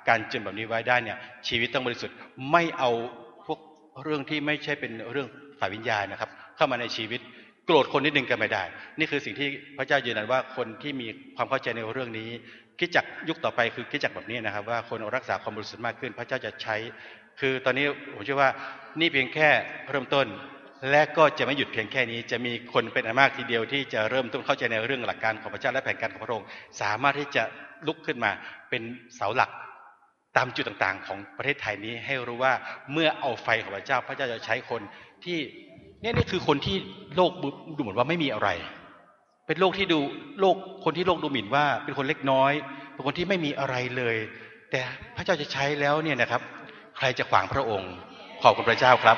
[0.09, 2.17] การจนแบบนี้ไว้ได้เนี่ย ชีวิตต้องบริสุทธิ์
[2.53, 2.91] ไม่เอา
[3.47, 3.59] พวก
[4.03, 5.29] เรื่องที่ไม่ใช่เป็นเรื่อง
[5.59, 7.21] ฝ่ายวิญญาณนะครับ เข้ามาในชีวิต
[7.67, 8.65] โกรธคนนิดนึงก็ไม่ได้
[8.99, 12.31] นี่คือสิ่งที่พระเจ้ายืนยันว่าคนที่มีความเข้าใจในเรื่องนี้
[12.79, 16.77] คิดจักยุคต่อไปคือคิดจักแบบนี้นะครับ ว่าคนรักษาความบริสุทธิ์มากขึ้น พระเจ้าจะใช้
[17.41, 18.51] คือตอนนี้ผมเชื่อว่า
[19.01, 19.49] นี่เพียงแค่
[19.91, 20.27] เริ่มต้น
[20.91, 26.49] และก็จะไม่หยุดเพียงแค่นี้ จะมีคนเป็นอันมากทีเดียวที่จะเริ่มต้นเข้าใจในเรื่องหลักการของพระเจ้าและแผนการของพระองค์
[26.81, 27.43] สามารถที่จะ
[27.87, 28.31] ลุกขึ้นมา
[28.71, 28.83] เป็น
[29.17, 29.51] เสาหลัก
[30.37, 32.53] ตามจุดต่างๆ ของประเทศไทยนี้ให้รู้ว่า
[32.93, 34.83] เมื่อเอาไฟของพระเจ้า พระเจ้าจะใช้คน
[35.25, 35.39] ที่
[36.03, 36.77] เนี่ยนี่คือคนที่
[37.17, 37.33] โลก
[37.77, 38.49] ดูเหมือนว่าไม่มีอะไร
[39.47, 40.01] เป็นโลกที่ดู
[40.41, 42.53] โลกคนที่โลกดูหมิ่นว่า เป็นคนเล็กน้อย
[42.93, 44.17] เป็นคนที่ไม่มีอะไรเลย
[44.71, 44.81] แต่
[45.17, 46.43] พระเจ้าจะใช้แล้วเนี่ยนะครับ
[46.97, 47.93] ใครจะขวางพระองค์
[48.43, 49.17] ขอบคุณพระเจ้าครับ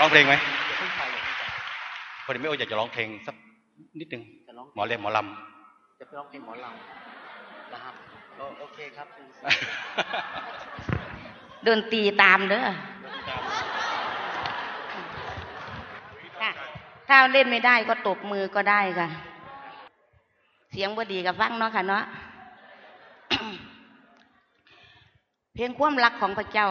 [0.00, 0.34] ร้องเพลงไหม
[2.24, 3.34] พอดีไม่โออยากจะร้องเพลงสัก
[4.00, 4.22] นิดนึง
[4.74, 7.94] หมอเล่หมอลำจะไปร้องเพลงหมอลำนะครับ
[8.60, 9.06] โอเคครับ
[11.64, 12.68] เดินตีตามเด้อ
[16.42, 16.50] ค่ะ
[17.12, 19.08] ถ้าเล่นไม่ได้ก็ตบมือก็ได้ค่ะ
[20.70, 22.04] เสียงบดีกับฟังเนาะค่ะเนาะ
[25.54, 26.68] เพียงความรักของพระเจ้า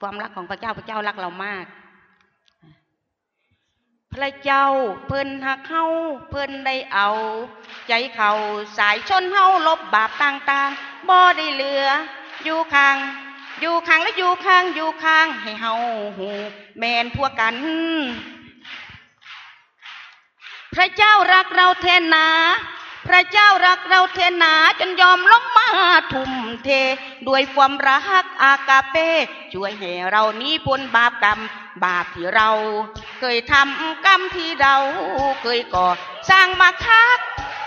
[0.00, 1.64] ความรักของพระเจ้าพระเจ้ารักเรามาก
[4.12, 4.64] พระเจ้า
[5.06, 5.84] เพิ่นหักเฮา
[6.30, 7.08] เพิ่นได้เอา
[7.88, 8.30] ใจเขา
[8.78, 11.86] สายชนเฮาลบบาปต่างๆบ่ได้เหลือ
[12.44, 12.96] อยู่ข้าง
[13.60, 15.72] อยู่ข้างและอยู่ข้างอยู่ข้างให้เฮา
[16.18, 16.28] หู
[16.78, 17.54] แมนพวกกัน
[20.74, 22.28] พระเจ้ารักเราแทนนา
[23.08, 25.68] พระเจ้ารักเราแทนนาจนยอมลงมา
[26.12, 26.32] ทุ่ม
[26.64, 26.68] เท
[27.28, 29.08] ด้วยความรักอากาเป้
[29.52, 31.38] ช่วยให้เรานี้พ้นบาปกรรม
[31.84, 32.48] บาปที่เรา
[33.20, 34.74] เคยทำกรรมที่เรา
[35.42, 35.88] เคยก่อ
[36.30, 37.18] สร้างมาคัก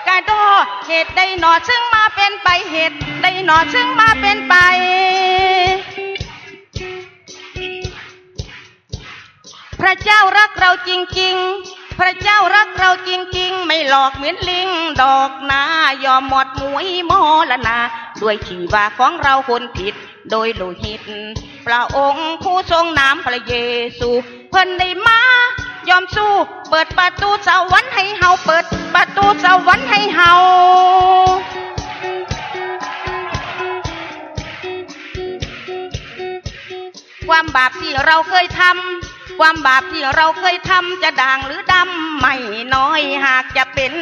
[0.07, 0.45] กระดอ
[0.87, 4.55] เหตุใดหนอซึ่งมาเป็นไปเหตุใดหนอซึ่งมาเป็นไป
[9.81, 14.69] พระเจ้ารักเราจริง ๆ พระเจ้ารักเราจริงๆ ไม่หลอกเหมือนลิง
[15.01, 15.63] ดอกนา
[16.05, 17.21] ยอมหมดมวยมอ
[17.51, 17.79] ละนา
[18.21, 19.93] ด้วยชีวาของเราคนผิด
[20.31, 21.01] โดยโลหิต
[21.65, 23.55] พระองค์ผู้ทรงน้ำพระเย
[23.99, 24.09] ซู
[24.49, 25.21] เพิ่นได้มา
[25.89, 26.33] ยอมสู้
[26.69, 30.33] เปิดประตูสวรรค์ให้เฮาเปิดประตูสวรรค์ให้เฮา
[37.27, 39.04] ความบาปที่เราเคยทำ
[39.39, 42.35] ความบาปที่เราเคยทำจะด่างหรือดำไม่
[42.75, 43.93] น้อยหากจะเป็น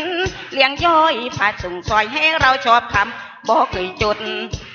[0.54, 4.18] เลี้ยงย่อยผ่าส่งซอยให้เราชอบทำบอกเคยจด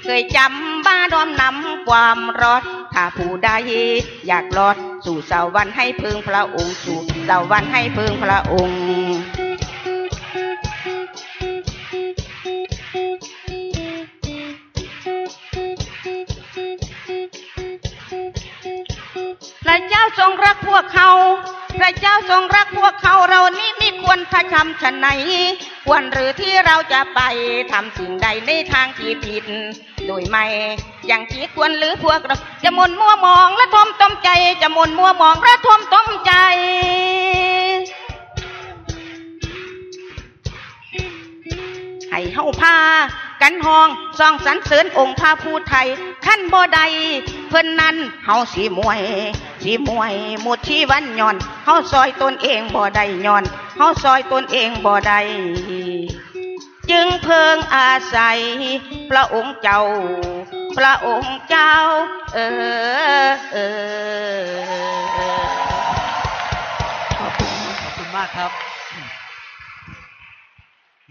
[0.04, 2.62] เคยจำบ้าดอมนำความรอด
[2.94, 3.50] ถ้าผู้ใด
[4.26, 6.98] อยากรอดสู่สวรรค์ให้พึงพระองค์สู่
[7.28, 9.47] สวรรค์ให้พึงพระองค์
[20.18, 21.10] ทรงรักพวกเขา
[21.78, 24.18] พระเจ้าทรงรักพวกเขาเรานี้ไม่ควร
[24.54, 25.08] ทำฉันไหน
[25.86, 27.20] ควรหรือที่เราจะไป
[27.72, 29.44] ทำสิ่งใดในทางที่ผิด
[30.06, 30.44] โดยไม่
[31.06, 34.28] อย่างที่ควรหรือพวกเราจะมนมัวมองและทมต้มใจ
[34.62, 36.32] จะมนมัวมองและทมต้มใจ
[42.10, 42.76] ให้เฮาพา
[43.42, 43.88] กันห้อง
[44.18, 45.86] ซองสรรเสริญองค์พระผู้ไทย
[46.26, 46.80] ขั้นบ่ใด
[47.48, 49.00] เพิ่นนั้นเฮาสีมวย
[49.62, 53.44] สีมวยหมดชีวันย่อนเฮาซอยตนเองบ่ได้ย่อน
[53.78, 55.20] เฮาซอยตนเองบ่ได้
[56.90, 58.38] จึงเพิงอาศัย
[59.10, 59.80] พระองค์เจ้า
[60.76, 61.72] พระองค์เจ้า
[62.34, 62.38] เอ
[63.26, 63.56] อเอ
[64.28, 64.98] อ
[67.18, 67.50] ขอบคุณ
[67.80, 68.50] ขอบคุณมากครับ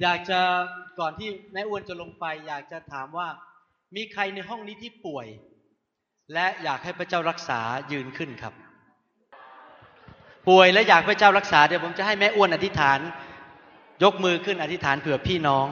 [0.02, 0.39] อยากจะ
[1.00, 3.28] ก่อนที่แม่อ้วนจะลงไป อยากจะถามว่า
[3.95, 5.28] มีใครในห้องนี้ที่ป่วย
[6.34, 7.59] และอยากให้พระเจ้ารักษา
[7.91, 8.53] ยืนขึ้นครับ
[10.47, 12.99] ป่วยและอยากพระเจ้ารักษาเดี๋ยวผมจะให้แม่อ้วนอธิษฐาน
[14.03, 15.67] ยกมือขึ้นอธิษฐานเผื่อพี่น้อง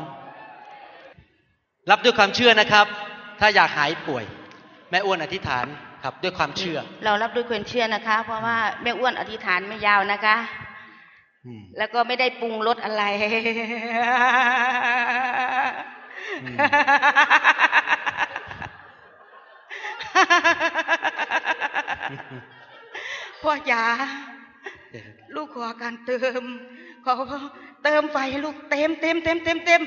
[1.89, 2.85] รับด้วยความเชื่อนะครับ
[3.39, 4.23] ถ้าอยากหายป่วย
[4.91, 5.65] แม่อ้วนอธิษฐาน
[6.03, 10.37] ครับด้วยความเชื่อ เรารับด้วยความเชื่อนะคะ เพราะว่าแม่อ้วนอธิษฐานไม่ยาวนะคะ
[11.45, 13.03] อืมแล้วก็ไม่ได้ปรุงรสอะไร
[16.43, 16.57] อืม
[23.41, 23.83] พ่อจ๋า
[25.35, 26.43] ลูกขอการเติม
[27.05, 27.13] ขอ
[27.83, 29.81] เติมไฟให้ลูกเต็มเต็มเต็มเต็มเต็ม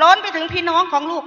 [0.00, 1.24] ล้นไปถึงพี่น้องของลูก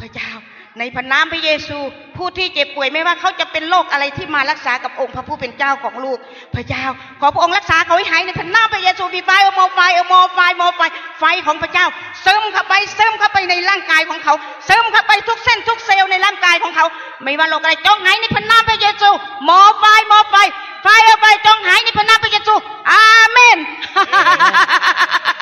[0.00, 0.30] พระเจ้า
[0.78, 1.78] ในพระนามพระเยซู
[2.16, 6.18] ผู้ที่เจ็บป่วยไม่ว่าเขาจะเป็นโรคอะไรที่มารักษากับองค์พระผู้เป็นเจ้าของลูก
[6.54, 6.84] พระเจ้า
[7.20, 10.82] ขอพระองค์รักษาเขาให้หายในพระนามพระเยซูมี fire more fire more fire more fire
[11.20, 11.86] ไฟของพระเจ้า
[12.24, 14.34] ซึมเข้าไปซึมเข้าไปในร่างกายของเขา
[14.68, 16.86] ซึมเข้าไปทุกเส้นทุกเซลล์ในร่างกายของเขา
[17.24, 19.10] ไม่ว่าโรคอะไรจงหายในพระนามพระเยซู
[19.44, 20.36] more fire more fire
[20.82, 22.54] fire ไปจงหายในพระนามพระเยซู
[22.92, 23.58] อาเมน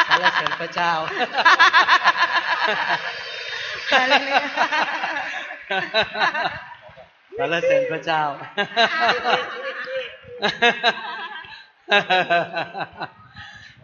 [0.09, 0.93] สรรเสริญพระเจ้า
[7.39, 8.23] สรรเสริญพระเจ้า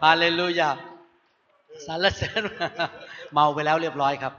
[0.03, 0.69] ฮาเลลูยา
[1.85, 2.41] สรรเสริญ
[3.33, 4.33] เมาไปแล้วเรียบร้อยครับ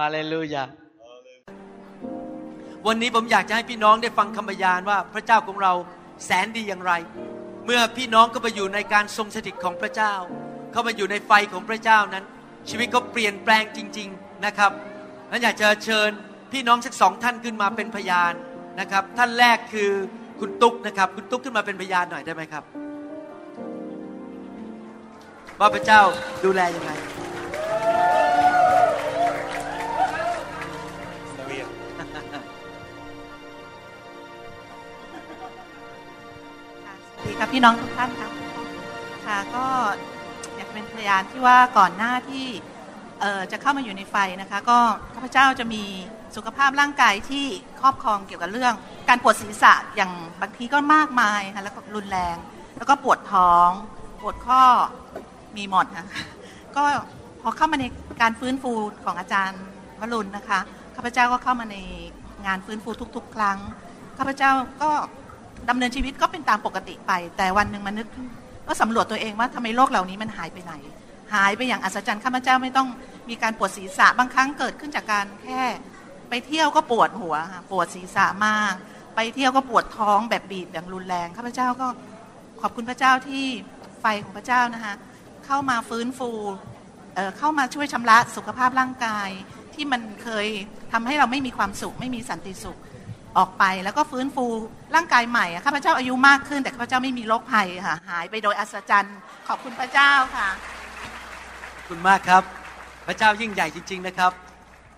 [0.00, 0.62] ฮาเลลูยา
[2.86, 5.72] วันนี้ผมอยากจะให้พี่น้องได้ฟังคำพยานว่าพระเจ้าของเรา
[6.24, 6.92] แสนดีอย่างไร
[7.64, 10.14] เมื่อพี่น้องก็ไปอยู่ในการทรงสถิตของพระเจ้า
[10.72, 12.24] เข้ามาอยู่ในไฟของพระเจ้านั้น
[12.68, 14.72] ชีวิตก็เปลี่ยนแปลงจริง ๆนะครับ
[15.30, 16.10] นั้นอยากจะเชิญ
[16.52, 18.32] พี่น้องสักสองท่านขึ้นมาเป็นพยาน
[18.80, 19.90] นะครับ ท่านแรกคือ
[20.40, 22.64] คุณตุ๊กนะครับ คุณตุ๊กขึ้นมาเป็นพยานหน่อยได้ไหมครับ
[25.60, 26.00] ว่าพระเจ้า
[26.44, 26.90] ดูแลยังไง
[31.34, 38.30] สวัสดีครับพี่น้องทุกท่านครับ
[39.26, 39.66] ค่ะก็
[40.72, 42.46] เป็นพยานที่ว่าก่อนหน้าที่
[43.20, 44.78] เอ่อจะเข้ามาอยู่ในไฟนะคะ ก็
[45.14, 45.82] ข้าพเจ้าจะมี
[46.36, 47.44] สุขภาพร่างกายที่
[47.80, 48.74] ครอบครองเกี่ยวกับเรื่อง
[49.08, 52.36] การปวดศีรษะอย่างบางทีก็มากมายค่ะแล้วก็รุนแรง
[52.76, 53.68] แล้วก็ปวดท้อง
[54.20, 54.62] ปวดข้อ
[55.56, 56.06] มีหมดนะ
[56.76, 56.82] ก็
[57.42, 57.84] พอเข้ามาใน
[58.20, 58.72] การฟื้นฟู
[59.04, 59.62] ของอาจารย์
[60.00, 60.60] วรุณนะคะ
[60.96, 61.76] ข้าพเจ้าก็เข้ามาใน
[62.46, 63.58] งานฟื้นฟูทุก ๆ ครั้ง
[64.18, 64.50] ข้าพเจ้า
[64.82, 64.90] ก็
[65.68, 68.08] ดำเนินชีวิตก็เป็นตามปกติไป แต่วันหนึ่งมานึก
[68.66, 70.74] ก็สำรวจตัวเองว่าทำไมโรคเหล่านี้มันหายไปไหน
[71.34, 72.88] หายไปอย่างอัศจรรย์ข้าพเจ้าไม่ต้อง
[73.28, 75.62] มีการปวดศีรษะบางครั้งเกิดขึ้นจากการแค่
[76.28, 78.74] ไปเที่ยวก็ปวดหัวค่ะปวดศีรษะมาก
[79.16, 81.86] ไปเที่ยวก็ปวดท้องแบบบีบอย่างรุนแรงข้าพเจ้าก็
[82.60, 83.44] ขอบคุณพระเจ้าที่
[84.00, 84.94] ไฟของพระเจ้านะคะ
[85.46, 86.30] เข้ามาฟื้นฟู
[87.14, 89.28] เเข้ามาช่วยชำระสุขภาพร่างกาย
[89.74, 90.46] ที่มันเคย
[90.92, 92.78] ทำให้เราไม่มีความสุข ไม่มีสันติสุข
[93.38, 94.46] ออกไปแล้วก็ฟื้นฟู
[94.94, 99.16] ร่างกายใหม่อะข้าพเจ้าอายุมากขึ้น แต่ข้าพเจ้าไม่มีโรคภัยค่ะหายไปโดยอัศจรรย์
[99.48, 100.48] ขอบคุณพระเจ้าค่ะ
[101.74, 102.42] ขอบคุณมากครับ
[103.06, 104.32] พระเจ้ายิ่งใหญ่จริง ๆนะครับ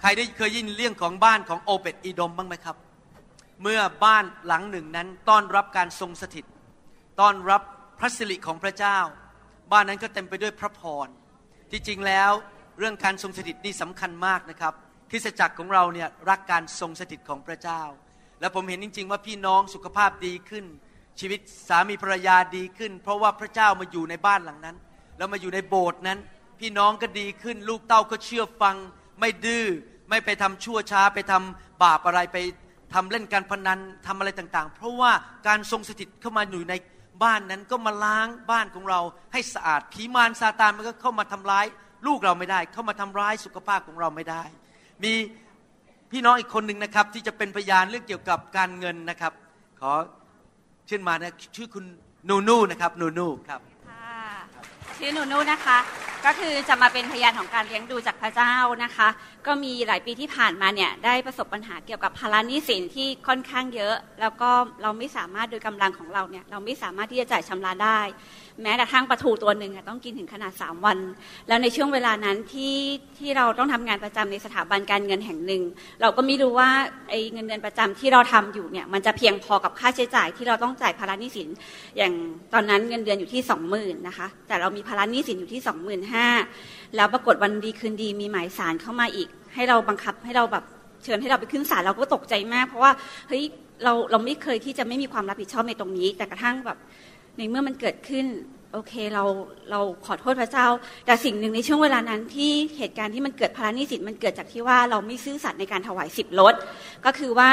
[0.00, 2.76] ใครได้เคยยินเรื่องของบ้านของโอเบตอีดมบ้างไหมครับ
[3.62, 6.44] เมื่อบ้านหลังหนึ่งนั้นต้อนรับการทรงสถิต
[7.20, 7.62] ต้อนรับ
[7.98, 8.98] พระสิริของพระเจ้า
[9.72, 11.08] บ้านนั้นก็เต็มไปด้วยพระพร
[11.70, 12.30] ที่จริงแล้ว
[12.78, 14.74] เรื่องการทรงสถิตนี่สำคัญมากนะครับ
[15.10, 17.82] คริสตจักรของเราเนี่ยรักการทรงสถิตของพระเจ้า
[18.42, 20.64] และผมเห็นจริง ๆ ว่าพี่น้องสุขภาพดีขึ้น
[21.20, 24.76] ชีวิตสามีภรรยาดีขึ้น เพราะว่าพระเจ้ามาอยู่ในบ้านหลังนั้น
[25.18, 26.18] แล้วมาอยู่ในโบสถ์นั้น
[26.60, 28.76] พี่น้องก็ดีขึ้น ลูกเต้าก็เชื่อฟัง
[29.20, 29.66] ไม่ดื้อ
[30.10, 32.38] ไม่ไปทำชั่วช้าไปทำบาปอะไรไป
[32.94, 35.12] ทำเล่นการพนันทำอะไรต่างๆ เพราะว่า
[35.46, 36.74] การทรงสถิตเข้ามาอยู่ใน
[37.22, 39.00] บ้านนั้นก็มาล้างบ้านของเรา
[39.32, 41.66] ให้สะอาดผีมารซาตานมันก็เข้ามาทำร้าย
[42.06, 44.42] ลูกเราไม่ได้ เข้ามาทำร้ายสุขภาพของเราไม่ได้
[45.04, 45.12] มี
[46.12, 49.32] พี่น้องอีกคนหนึ่งนะครับ ที่จะเป็นพยานเรื่องเกี่ยวกับการเงินนะครับ
[49.80, 49.92] ขอ
[50.86, 51.84] เชิญมานะชื่อคุณ
[52.28, 54.14] นูนูนะครับนูนูครับค่ะ
[54.98, 55.78] ชื่อนูนูนะคะ
[56.24, 58.54] ก็คือจะมาเป็นพยานของการเลี้ยงดูจากพระเจ้า
[58.84, 59.08] นะคะ
[59.46, 64.50] ก็มีหลายปีที่ผ่านมาเนี่ยได้ประสบปัญหาเกี่ยวกับภาระหนี้สินที่ค่อนข้างเยอะ แล้วก็
[64.82, 68.00] เราไม่สามารถโดยกำลังของเราเนี่ยเราไม่สามารถที่จะจ่ายชำระได้
[68.62, 70.98] แม้แต่ทั้งปลาทูตัวหนึ่งต้องกินถึงขนาด 3 วัน
[71.48, 72.76] แล้วในช่วงเวลานั้นที่
[73.18, 75.62] ที่เราต้องทำงานประจำในสถาบันการเงินแห่งหนึ่ง
[76.02, 76.70] เราก็ไม่รู้ว่า
[77.10, 81.48] ไอ้เงินเดือนประจำที่เราทำอยู่เนี่ยมันจะเพียงพอกับค่าใช้จ่ายที่เราต้องจ่ายภาระหนี้สิน
[81.96, 82.12] อย่าง
[82.52, 83.42] ตอนนั้นเงินเดือนอยู่ที่
[83.74, 85.60] 20,000นะคะแต่เรามีภาระหนี้สินอยู่ที่
[86.28, 90.64] 25,000แล้วปรากฏวันดีคืนดีมีหมายสารเข้ามาอีก ให้เราบังคับให้เราแบบ
[91.04, 92.92] เชิญให้เราไปขึ้นศาลเราก็ตกใจมาก เพราะว่า
[93.28, 93.42] เฮ้ย
[93.84, 96.78] เราเราไม่เคยที่จะไม่มีความรับผิดชอบในตรงนี้ แต่กระทั่งแบบ
[97.38, 98.26] ในเมื่อมันเกิดขึ้น
[98.72, 99.24] โอเคเรา
[99.70, 100.66] เราขอโทษพระเจ้า
[101.06, 106.54] แต่สิ่งหนึ่งในช่วงเวลานั้นที่เหตุการณ์ที่มันเกิดภาระนี้สินมันเกิดจากที่ว่าเราไม่ซื่อสัตย์ในการถวายสิบลด
[107.04, 107.50] ก็คือว่า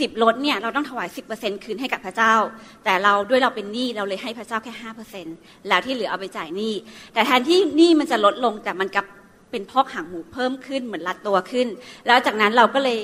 [0.00, 2.34] สิบลดเนี่ยเราต้องถวายสิบเปอร์เซ็นคืนให้กับพระเจ้า
[2.84, 5.26] แต่เราด้วยเราเป็นหนี้เราเลยให้พระเจ้าแค่ห้าเปอร์เซ็น
[5.68, 6.72] แล้วที่เหลือเอาไปจ่ายหนี้
[7.12, 9.06] แต่แทนที่หนี้มันจะลดลงแต่มันกลับ
[9.50, 11.66] เป็นพอกหางหมูเพิ่มขึ้นเหมือนรัดตัวขึ้น
[12.06, 12.98] แล้วจากนั้นเราก็เลย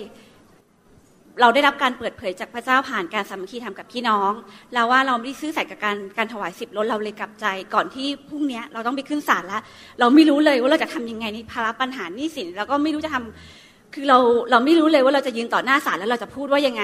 [1.40, 4.32] เราได้รับการเปิดเผยจากพระเจ้าผ่านการสามัคคีธรรมกับพี่น้อง
[4.74, 9.62] แล้วว่าเราไม่ได้ซื่อสัตย์กับการการถวายสิบลดเราเลยกลับใจ ก่อนที่พรุ่งนี้เราต้องไปขึ้นศาลแล้ว
[10.00, 14.18] เราไม่รู้เลยว่าเราจะทำยังไงในภาระปัญหาหนี้สินแล้วก็ไม่รู้จะทำคือเรา
[14.50, 16.82] เราไม่รู้เลยว่าเราจะยืนต่อหน้าศาลแล้วเราจะพูดว่ายังไง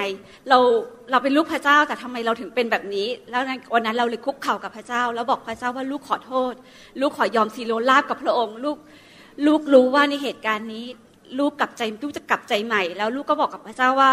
[0.48, 0.58] เรา
[1.10, 3.42] เราเป็นลูกพระเจ้าแต่ทำไมเราถึงเป็นแบบนี้ แล้ว
[3.74, 6.52] วันนั้นเราเลยคุกเข่ากับพระเจ้า แล้วบอกพระเจ้าว่าลูกขอโทษ
[7.00, 8.76] ลูกขอยอมซีโรลาบกับพระองค์ ลูก
[9.46, 10.84] ลูกรู้ว่าในเหตุการณ์นี้
[11.38, 14.10] ลูกกลับใจลูกจะกลับใจใหม่ แล้วลูกก็บอกกับพระเจ้าว่า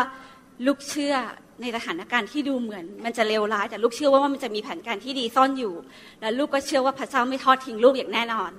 [0.65, 1.15] ลูกเชื่อ
[1.61, 5.73] ในสถานการณ์ที่ดูเหมือน มันจะเลวร้าย แต่ลูกเชื่อว่ามันจะมีแผนการที่ดีซ่อนอยู่
[6.21, 8.51] และลูกก็เชื่อว่าพระเจ้าไม่ทอดทิ้งลูกอย่างแน่นอน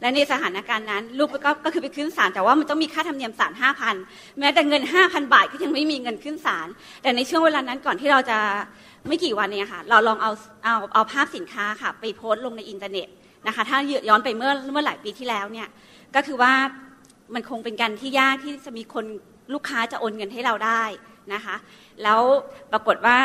[0.00, 3.96] และในสถานการณ์นั้น ลูกก็ก็คือไปขึ้นศาลแต่ว่ามันต้องมีค่าธรรมเนียมศาลห้าพัน
[4.38, 6.68] แม้แต่เงินห้าพันบาทก็ยังไม่มีเงินขึ้นศาล
[7.02, 8.38] แต่ในช่วงเวลานั้นก่อนที่เราจะ
[9.08, 10.30] ไม่กี่วันเนี่ยค่ะเราลองเอา
[10.64, 13.08] เอาเอาภาพสินค้าค่ะ ไปโพสต์ลงในอินเทอร์เน็ต
[13.46, 13.78] นะคะถ้า
[14.08, 15.68] ย้อนไปเมื่อเมื่อหลายปีที่แล้วเนี่ย
[16.14, 16.52] ก็คือว่า
[17.34, 19.04] มันคงเป็นการที่ยากที่จะมีคน
[19.54, 20.82] ลูกค้าจะโอนเงินให้เราได้
[21.32, 21.56] นะคะ
[22.02, 22.20] แล้ว
[22.72, 23.16] ปรากฏว่า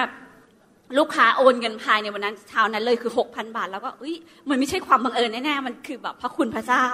[0.98, 4.16] ลูกค้าโอนเงินภายในวันนั้นเช้านั้นเลยคือ 6,000 บาท แล้วก็อุ้ย
[4.50, 6.86] มันไม่ใช่ความบังเอิญแน่ๆ มันคือแบบพระคุณพระเจ้า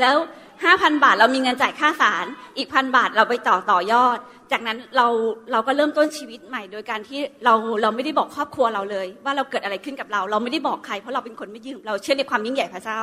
[0.00, 0.16] แล้ว
[0.60, 2.26] 5,000 บาทเรามีเงินจ่ายค่าสาร
[2.56, 4.18] อีกพันบาทเราไปต่อต่อยอด
[4.52, 5.06] จากนั้นเรา
[5.52, 13.00] เราก็เริ่มต้นชีวิตใหม่ โดยการที่เราเราไม่ได้บอกครอบครัวเราเลย ว่าเราเกิดอะไรขึ้นกับเรา เราไม่ได้บอกใครเพราะเราเป็นคนไม่ยืมเราเชื่อในความยิ่งใหญ่พระเจ้า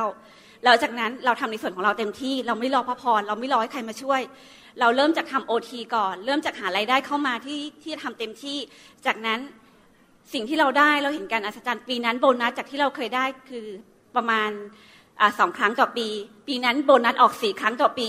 [0.64, 4.20] แล้วจากนั้นเราทำในส่วนของเราเต็มที่ เราไม่รอพระพรเราไม่รอให้ใครมาช่วย
[4.80, 8.58] เราเริ่มจากทำโอทีก่อน เริ่มจากหารายได้เข้ามาที่ที่ทำเต็มที่
[9.06, 9.40] จากนั้น
[10.32, 13.66] สิ่งที่เราได้เราเห็นการอัศจรรย์ปีนั้นโบนัสจากที่เราเคยได้คือ
[14.16, 14.50] ประมาณ
[15.20, 16.06] อสองครั้งต่อปี
[16.46, 18.08] ปีนั้นโบนัสออกสี่ครั้งต่อปี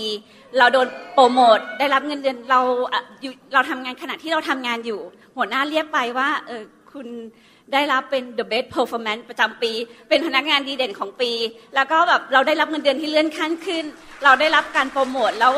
[0.58, 2.60] เราโดนโปรโมทได้รับเงินเดือนเรา
[3.54, 5.00] เราทำงานขณะที่เราทำงานอยู่
[5.36, 7.06] หัวหน้าเรียกไปว่าเออคุณ
[7.72, 9.72] ได้รับเป็น the best performance ประจำปี
[10.08, 11.30] เป็นพนักงานดีเด่นของปี
[11.74, 13.84] แล้วก็แบบเราได้รับเงินเดือนที่เลื่อนขั้นขึ้น
[14.24, 15.54] เราได้รับการโปรโมทแล้ว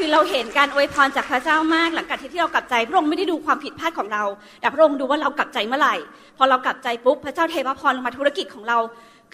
[0.00, 4.24] คือเราเห็นการอวยพรจากพระเจ้ามาก หลังจากที่เรากลับใจพระองค์ไม่ได้ดูความผิดพลาดของเรา
[4.60, 5.94] แต่พระองค์ดูว่าเรากลับใจเมื่อไหร่
[6.38, 8.78] พอเรากลับใจปุ๊บพระเจ้าเทพระพรลงมาธุรกิจของเรา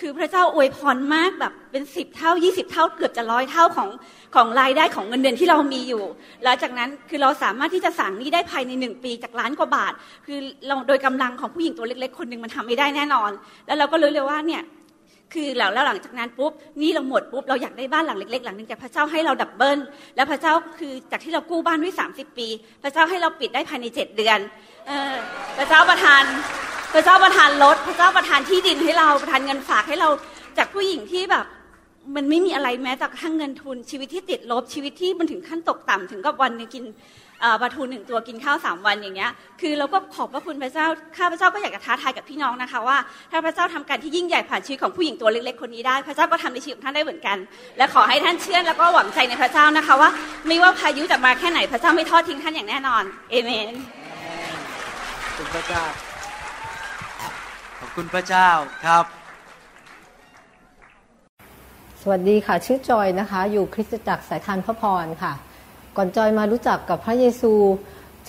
[0.00, 3.88] คือพระเจ้าอวยพรมากแบบเป็นสิบเท่ายี่สิบเท่าเกือบจะร้อยเท่าของ
[4.34, 6.02] ของรายได้ของเงินเดือนที่เรามีอยู่
[6.44, 9.92] แล้วจากนั้นคือเราสามารถที่จะสั่งนี้ได้ภายในหนึ่งปีจากล้านกว่าบาท
[10.26, 13.30] คือเราโดยกำลังของผู้หญิงตัวเล็ก ๆ คนหนึ่งมันทำไม่ได้แน่นอน
[13.66, 14.62] แล้วเราก็รู้เลยว่าเนี่ย
[15.32, 19.78] คือแล้วหลังจากนั้นปุ๊บนี่เราหมดปุ๊บเราอยากได้บ้านหลังเล็กๆ หลังหนึ่งแต่พระเจ้าให้เราดับเบิล
[20.16, 22.48] แล้วพระเจ้าคือจากที่เรากู้บ้านด้วย30 ปี
[22.82, 24.38] พระเจ้าให้เราปิดได้ภายในเจ็ดเดือน
[24.90, 25.14] ออ
[25.58, 26.22] พระเจ้าประทาน
[26.94, 30.08] พระเจ้าประทานรถพระเจ้าประทานที่ดินให้เราประทานเงินฝากให้เรา
[30.58, 31.46] จากผู้หญิงที่แบบ
[32.16, 36.84] มันไม่มีอะไรแม้แต่ทั้งเงินทุนชีวิตที่ติดลบชีวิตที่มันถึงขั้นตกต่ำถึงกับวันนึงกิน
[37.62, 39.30] ปลาทูหนึ่งตัวกินข้าวสามวันอย่างเงี้ย
[39.60, 40.86] คือเราก็ขอบพระคุณพระเจ้า
[41.16, 42.98] ข้าพระเจ้าก็อยากจะท้าทายกับพี่น้องนะคะว่า
[43.30, 47.36] ถ้าพระเจ้าทำการที่ยิ่งใหญ่ผ่านชีวิตของผู้หญิงตัวเล็กๆคนนี้ได้ พระเจ้าก็ทำในชีวิตของท่านได้เหมือนกัน
[47.78, 50.10] และขอให้ท่านเชื่อแล้วก็หวังใจในพระเจ้านะคะว่า
[50.46, 53.74] ไม่ว่าพายุจะมาแค่ไหนพระเจ้าไม่ทอดทิ้งท่านอย่างแน่นอน เอเมน
[55.24, 55.82] ขอบคุณพระเจ้า
[57.80, 58.48] ขอบคุณพระเจ้า
[58.86, 59.04] ครับ
[62.02, 65.32] สวัสดีค่ะ ชื่อจอยนะคะ อยู่คริสตจักรสายทานพระพรค่ะ
[65.96, 67.52] ก่อนจอยมารู้จักกับพระเยซู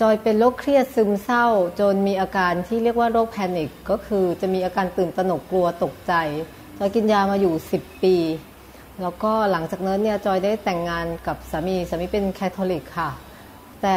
[0.00, 1.46] จอยเป็นโรคเครียดซึมเศร้า
[1.80, 6.12] จนมีอาการที่เรียกว่าโรคแพนิคก็คือจะมีอาการตื่นตระหนกกลัวตกใจ
[6.78, 8.16] จอยกินยามาอยู่ 10 ปี
[9.02, 13.10] แล้วก็หลังจากนั้นเนี่ยจอยได้แต่งงานกับสามีสามีเป็นแคทอลิกค่ะ
[13.82, 13.94] แต่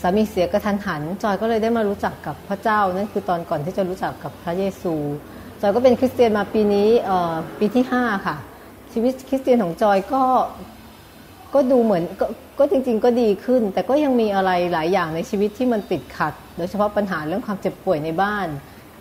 [0.00, 4.94] สามีเสียกระทันหัน จอยก็เลยได้มารู้จักกับพระเจ้านั่นคือตอนก่อนที่จะรู้จักกับพระเยซู
[5.60, 6.88] จอยก็เป็นคริสเตียนมาปีนี้
[7.58, 8.36] ปีที่5ค่ะ
[8.92, 10.22] ชีวิตคริสเตียนของจอยก็
[11.54, 18.48] ก็ดูเหมือนก็จริง ๆ ก็ดีขึ้น แต่ก็ยังมีอะไรหลายอย่างในชีวิตที่มันติดขัด โดยเฉพาะปัญหาเรื่องความเจ็บป่วยในบ้าน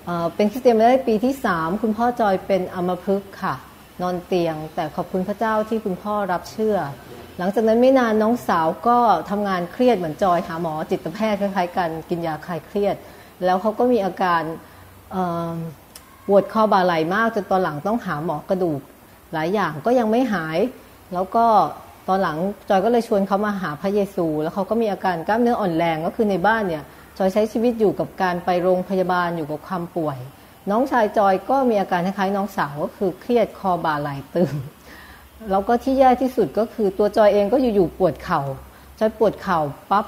[0.06, 3.56] เป็นคริสเตียนมาได้ปีที่ 3 คุณพ่อจอยเป็นอัมพฤกษ์ค่ะ
[4.02, 6.78] นอนเตียง แต่ขอบคุณพระเจ้าที่คุณพ่อรับเชื่อ
[7.38, 8.98] หลังจากนั้นไม่นานน้องสาวก็
[9.30, 12.96] ทำงานเครียดเหมือนจอยหาหมอจิตแพทย์คล้ายๆกันกินยาคลายเครียด
[13.46, 14.42] แล้วเขาก็มีอาการ
[16.28, 18.82] ปวดคอบ่าไหล่มากจนตอนหลังต้องหาหมอกระดูก
[19.34, 20.58] หลายอย่างก็ยังไม่หาย
[21.14, 21.46] แล้วก็
[22.08, 22.38] ตอนหลัง
[22.70, 26.84] จอยก็เลยชวนเขามาหาพระเยซู แล้วเขาก็มีอาการกล้ามเนื้ออ่อนแรงก็คือในบ้านเนี่ย
[27.18, 30.18] จอยใช้ชีวิตอยู่กับการไปโรงพยาบาลอยู่กับความป่วย
[30.72, 34.52] น้องชายจอยก็มีอาการคล้ายๆน้องสาวก็คือเครียดคอบ่าไหลตึง
[35.52, 38.42] แล้วก็ที่แย่ที่สุดก็คือตัวจอยเองก็อยู่ๆปวดเขา่า
[39.00, 39.60] จอยปวดเข่า
[39.92, 40.06] ปั๊บ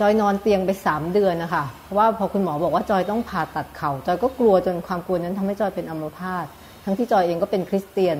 [0.00, 6.46] จอยนอนเตียงไปสามเดือนนะคะเพราะว่าพอคุณหมอบอกว่าจอยต้องผ่าตัดเขา่าจอยก็กลัวจนความกลัวนั้นทำให้จอยเป็นอัมพาต
[6.84, 8.16] ทั้งที่จอยเองก็เป็นคริสเตียน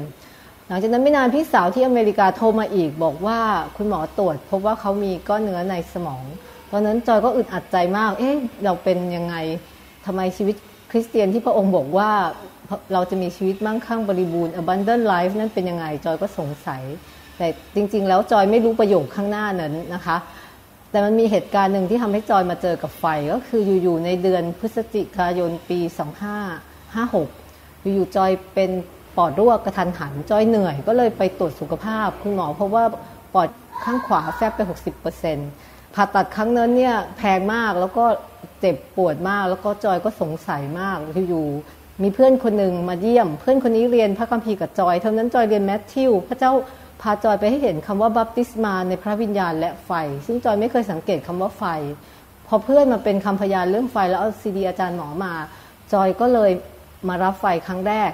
[0.73, 3.39] ลังจากนั้นไม่นานพี่สาวที่อเมริกาโทรมาอีก บอกว่า
[3.77, 6.25] คุณหมอตรวจ พบว่าเขามีก้อนเนื้อในสมอง
[6.71, 9.35] ตอนนั้นจอยก็อึดอัดใจมาก เอ๊ะเราเป็นยังไง
[10.07, 10.57] ทำไมชีวิต
[10.91, 12.11] คริสเตียนที่พระองค์บอกว่า
[12.93, 16.83] เราจะมีชีวิตมั่งคั่งบริบูรณ์ abundant life นั้นเป็นยังไง จอยก็สงสัย
[17.37, 20.17] แต่จริง ๆ แล้วจอยไม่รู้ประโยคข้างหน้านั้นนะคะ
[20.91, 25.79] แต่มันมีเหตุการณ์หนึ่งที่ทำให้จอยมาเจอกับไฟ ก็คืออยู่ ๆ ในเดือนพฤศจิกายนปี
[26.83, 28.71] 2556 อยู่ ๆ จอยเป็น
[29.17, 32.85] ปอดรั่วกระทันหันจอยเหนื่อย ก็เลยไปตรวจสุขภาพคุณหมอเพบว่า
[33.35, 33.49] ปอด
[33.85, 34.61] ข้างขวาแฟบไป
[35.29, 38.05] 60%ผ่าตัดครั้งนั้นเนี่ยแพงมากแล้วก็
[38.61, 40.99] เจ็บปวดมาก แล้วก็จอยก็สงสัยมาก
[41.29, 46.53] อยู่ๆมีเพื่อนคนหนึ่งมาเยี่ยม เพื่อนคนนี้เรียนพระคัมภีร์กับจอยเท่านั้นจอยเรียนแมทธิวพระเจ้า
[47.03, 49.91] พาจอยไปให้เห็นคำว่าบัพติศมาในพระวิญญาณและไฟ
[50.27, 51.65] ซึ่งจอยไม่เคยสังเกตคำว่าไฟ
[52.47, 55.33] พอเพื่อนมาเป็นคำพยานเรื่องไฟแล้วเอาซีดีอาจารย์หมอมา
[55.93, 56.51] จอยก็เลย
[57.09, 58.11] มารับไฟครั้งแรก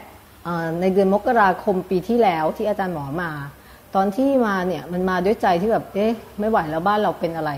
[0.80, 3.30] ในเดือนมกราคมปีที่แล้วที่อาจารย์หมอมา
[3.94, 7.50] ตอนที่มาเนี่ยมันมาด้วยใจที่แบบเอ๊ะไม่ไหวแล้วบ้านเราเป็นอะไร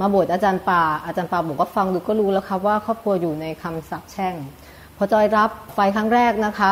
[0.00, 4.34] มาบวชอาจารย์ปาอาจารย์ปาบอกก็ฟังดูก็รู้แล้วครับว่าครอบครัวอยู่ในคำสาปแช่ง
[4.96, 6.70] พอจอยรับไฟครั้งแรกนะคะ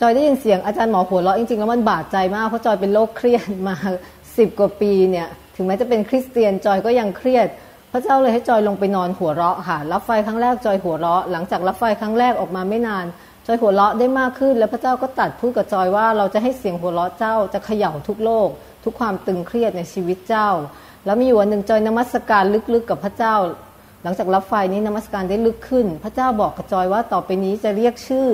[0.00, 3.74] จอยได้ยินเสียงอาจารย์หมอหัวเราะจริงๆแล้วมันบาดใจมากเพราะจอยเป็นโรคเครียดมา
[4.36, 7.46] สิบกว่าปีเนี่ยถึงแม้จะเป็นคริสเตียนจอยก็ยังเครียด
[7.92, 13.04] พระเจ้าเลยให้จอยลงไปนอนหัวเราะค่ะ รับไฟครั้งแรกจอยหัวเราะ หลังจากรับไฟครั้งแรกออกมาไม่นาน
[13.46, 18.48] จอยหัวเราะได้มากขึ้น แล้วพระเจ้าก็ตัดพูดกับจอยว่าเราจะให้เสียงหัวเราะเจ้าจะเขย่าทุกโลก
[18.84, 20.48] ทุกความตึงเครียดในชีวิตเจ้า
[21.04, 23.34] แล้วมีอยู่วันหนึ่งจอยนมัสการลึกๆกับพระเจ้า
[24.02, 28.28] หลังจากรับไฟนี้นมัสการได้ลึกขึ้น พระเจ้าบอกกับจอยว่าต่อไปนี้จะเรียกชื่อ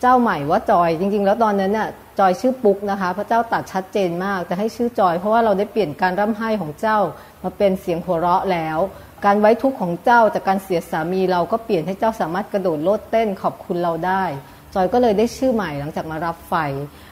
[0.00, 1.88] เจ้าใหม่ว่าจอยจริง ๆ แล้วตอนนั้นเนี่ย
[2.18, 6.98] จอยชื่อปุ๊กนะคะ พระเจ้าตัดชัดเจนมากจะให้ชื่อจอย เพราะว่าเราได้เปลี่ยนการร่ำไห้ของเจ้า
[7.44, 8.78] มาเป็นเสียงหัวเราะแล้ว
[9.24, 14.24] การไว้ทุกข์ของเจ้าจากการเสียสามีเราก็เปลี่ยนให้เจ้าสามารถกระโดดโลดเต้นขอบคุณเราได้
[14.74, 16.54] จอยก็เลยได้ชื่อใหม่หลังจากมารับไฟ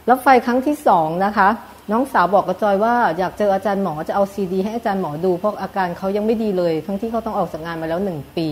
[0.09, 1.49] รับไฟครั้งที่สองนะคะ
[1.93, 8.49] น้องสาวบอกกับจอยว่าอยากเจออาจารย์หมอจะเอาซีดีให้อาจารย์หมอดูเพราะอาการเขายังไม่ดีเลย ทั้งที่เขาต้องออกจากงานมาแล้วหนึ่งปี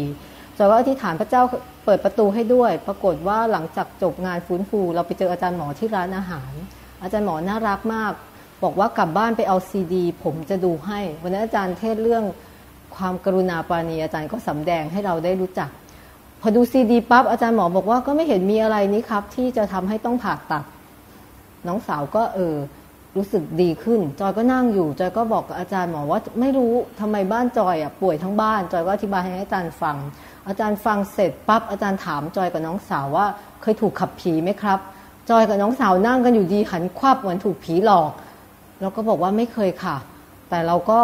[0.57, 1.42] จอยก็อธิษฐานพระเจ้า
[1.84, 6.53] เปิดประตูให้ด้วย ปรากฏว่าหลังจากจบงานฟื้นฟู เราไปเจออาจารย์หมอที่ร้านอาหาร
[7.03, 8.12] อาจารย์หมอน่ารักมาก
[8.62, 12.24] บอกว่ากลับบ้านไปเอาซีดี ผมจะดูให้ วันนั้นอาจารย์เทศเรื่อง
[13.03, 15.68] ความกรุณาปาณีอาจารย์ก็สำแดงให้เราได้รู้จัก
[16.40, 20.64] พอดูซีดีปั๊บอาจารย์หมอบอกว่าก็ไม่เห็นมีอะไรนี้ครับ ที่จะทำให้ต้องผ่าตัด
[21.66, 22.57] น้องสาวก็เออ
[23.16, 29.96] รู้สึกดีขึ้น จอยก็นั่งอยู่ จอยก็บอกกับอาจารย์หมอว่าไม่รู้ทำไมบ้านจอยอะป่วยทั้งบ้าน จอยก็อธิบายให้อาจารย์ฟัง
[30.48, 33.26] อาจารย์ฟังเสร็จปั๊บอาจารย์ถามจอยกับน้องสาวว่า
[33.62, 34.78] เคยถูกขับผีไหมครับ
[35.30, 38.11] จอยกับน้องสาวนั่งกันอยู่ดีหันควับเหมือนถูกผีหลอก
[38.80, 39.96] เราก็บอกว่าไม่เคยค่ะ
[40.48, 41.00] แต่เราก็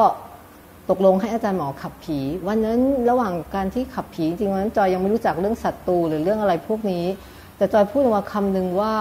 [0.91, 2.19] ตกลงให้อาจารย์หมอขับผี
[2.49, 2.81] วันนั้น
[3.11, 7.05] ระหว่างการที่ขับผีจริงๆวันนั้นจอยยังไม่รู้จักเรื่องศัตรูหรือเรื่องอะไรพวกนี้
[7.57, 8.95] แต่จอยพูดออกมาคำหนึ่งว่า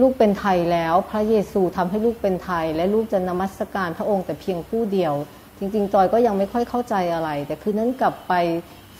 [0.00, 5.14] ลูกเป็นไทยแล้ว พระเยซูทำให้ลูกเป็นไทย และลูกจะนมัสการพระองค์แต่เพียงผู้เดียว
[5.58, 8.32] จริง ๆ จอยก็ยังไม่ค่อยเข้าใจอะไร แต่คืนนั้นกลับไป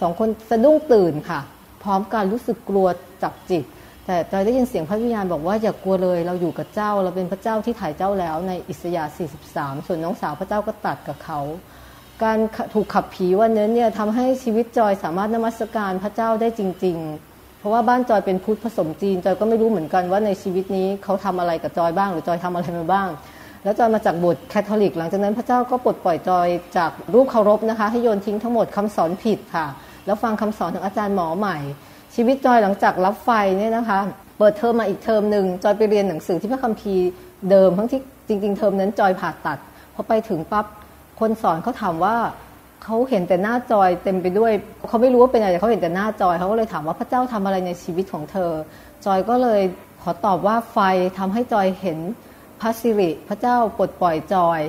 [0.01, 1.41] สองคนสะดุ้งตื่นค่ะ
[1.83, 2.87] พร้อมกันรู้สึกกลัว
[3.23, 3.65] จับจิต
[4.07, 9.13] แต่จอยได้ยินเสียงพระวิญญาณบอกว่าอย่ากลัวเลย เราอยู่กับเจ้าเราเป็นพระเจ้าที่ถ่ายเจ้าแล้วในอิสยาห์
[9.49, 11.41] 43 ส่วนน้องสาวพระเจ้าก็ตรัสกับเขา
[12.25, 12.39] การ
[12.75, 16.97] ถูกขับผีวันนั้นเนี่ยทำให้ชีวิตจอยสามารถนมัสการพระเจ้าได้จริง
[17.29, 23.09] ๆ เพราะว่าบ้านจอยเป็นพุทธผสมจีนจอยก็ไม่รู้เหมือนกันว่าในชีวิตนี้เขาทำอะไรกับจอยบ้าง หรือจอยทำอะไรมาบ้าง
[23.65, 29.67] แล้วจอยมาจากโบสถ์แคทอลิก หลังจากนั้นพระเจ้าก็ปลดปล่อยจอยจากรูปเคารพนะคะ ให้โยนทิ้งทั้งหมดคำสอนผิดค่ะ
[30.07, 31.59] แล้วฟังคำสอนของอาจารย์หมอใหม่
[32.15, 33.99] ชีวิตจอยหลังจากรับไฟเนี่ยนะคะ
[34.39, 37.09] เปิดเทอมมาอีกเทอมหนึ่งจอยไปเรียนหนังสือที่พระคัมภีร์
[37.51, 39.59] เดิมทั้งที่จริง ๆ เทอมนั้นจอยผ่าตัด
[39.95, 40.67] พอไปถึงปั๊บ
[41.21, 42.17] คนสอนเขาถามว่า
[42.85, 44.53] เขาเห็นแต่หน้าจอยเต็มไปด้วย
[44.89, 48.53] เขาไม่รู้ว่าเป็นอะไรแต่เขาเห็นแต่หน้าจอยเขาก็เลยถามว่าพระเจ้าทำอะไรในชีวิตของเธอ
[49.07, 49.63] จอยก็เลย
[50.03, 50.79] ขอตอบว่าไฟ
[51.19, 51.99] ทำให้จอยเห็น
[52.61, 54.61] พระสิริพระเจ้าปลดปล่อยจอย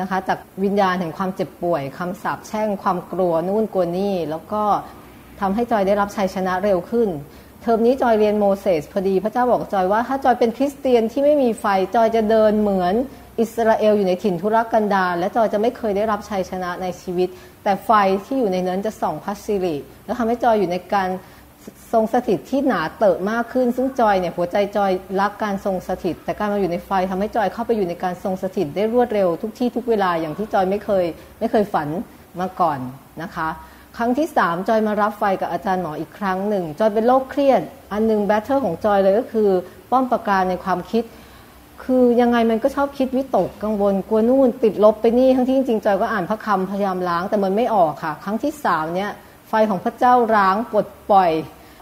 [0.00, 4.62] นะคะจากวิญญาณแห่งความเจ็บป่วยคำสาปแช่งความกลัวนู่นกลัวนี่ แล้วก็
[5.40, 7.08] ทำให้จอยได้รับชัยชนะเร็วขึ้น
[7.62, 12.94] เทอมนี้จอยเรียนโมเสสพอดีพระเจ้าบอกจอยว่าถ้าจอยเป็นคริสเตียนที่ไม่มีไฟจอยจะเดินเหมือน
[13.40, 17.28] อิสราเอลอยู่ในถิ่นทุรกันดารและจอยจะไม่เคยได้รับชัยชนะในชีวิต
[17.64, 17.90] แต่ไฟ
[18.24, 21.08] ที่อยู่ในนั้นจะส่องพระสิริแล้วทำให้จอยอยู่ในการ
[21.92, 31.04] ทรงสถิตที่หนาทึบมากขึ้น ซึ่งจอยเนี่ยหัวใจจอยรักการทรงสถิต แต่การมาอยู่ในไฟทำให้จอยเข้าไปอยู่ในการทรงสถิตได้รวดเร็วทุกที่ทุกเวลาอย่างที่จอยไม่เคย
[31.38, 31.88] ไม่เคยฝัน
[32.40, 32.78] มาก่อน
[33.22, 33.48] นะคะ
[33.96, 37.62] ครั้งที่ 3 จอยมารับไฟกับอาจารย์หมออีกครั้งหนึ่ง จอยเป็นโรคเครียด
[37.92, 39.48] อันหนึ่ง battle ของจอยเลยก็คือ
[39.90, 41.04] ป้อมปราการในความคิด
[41.84, 49.10] คือยังไงมันก็ชอบคิดวิตกกังวลกลัวนู่นติดลบไปนี่ทั้งที่จริงๆจอยก็อ่านพระคำพยายามล้างแต่มันไม่ออกค่ะ ครั้งที่สามเนี่ย
[49.48, 51.30] ไฟของพระเจ้าล้างปลดปล่อย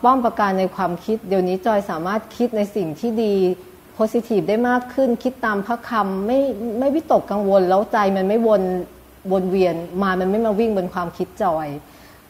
[0.04, 3.34] ป้อมปราการในความคิด เดี๋ยวนี้จอยสามารถคิดในสิ่งที่ดี
[3.94, 6.40] positive ได้มากขึ้น คิดตามพระคำไม่
[6.78, 8.62] ไม่วิตกกังวล แล้วใจมันไม่วน
[9.32, 11.68] วนเวียนมามันไม่มาวิ่งบนความคิดจอย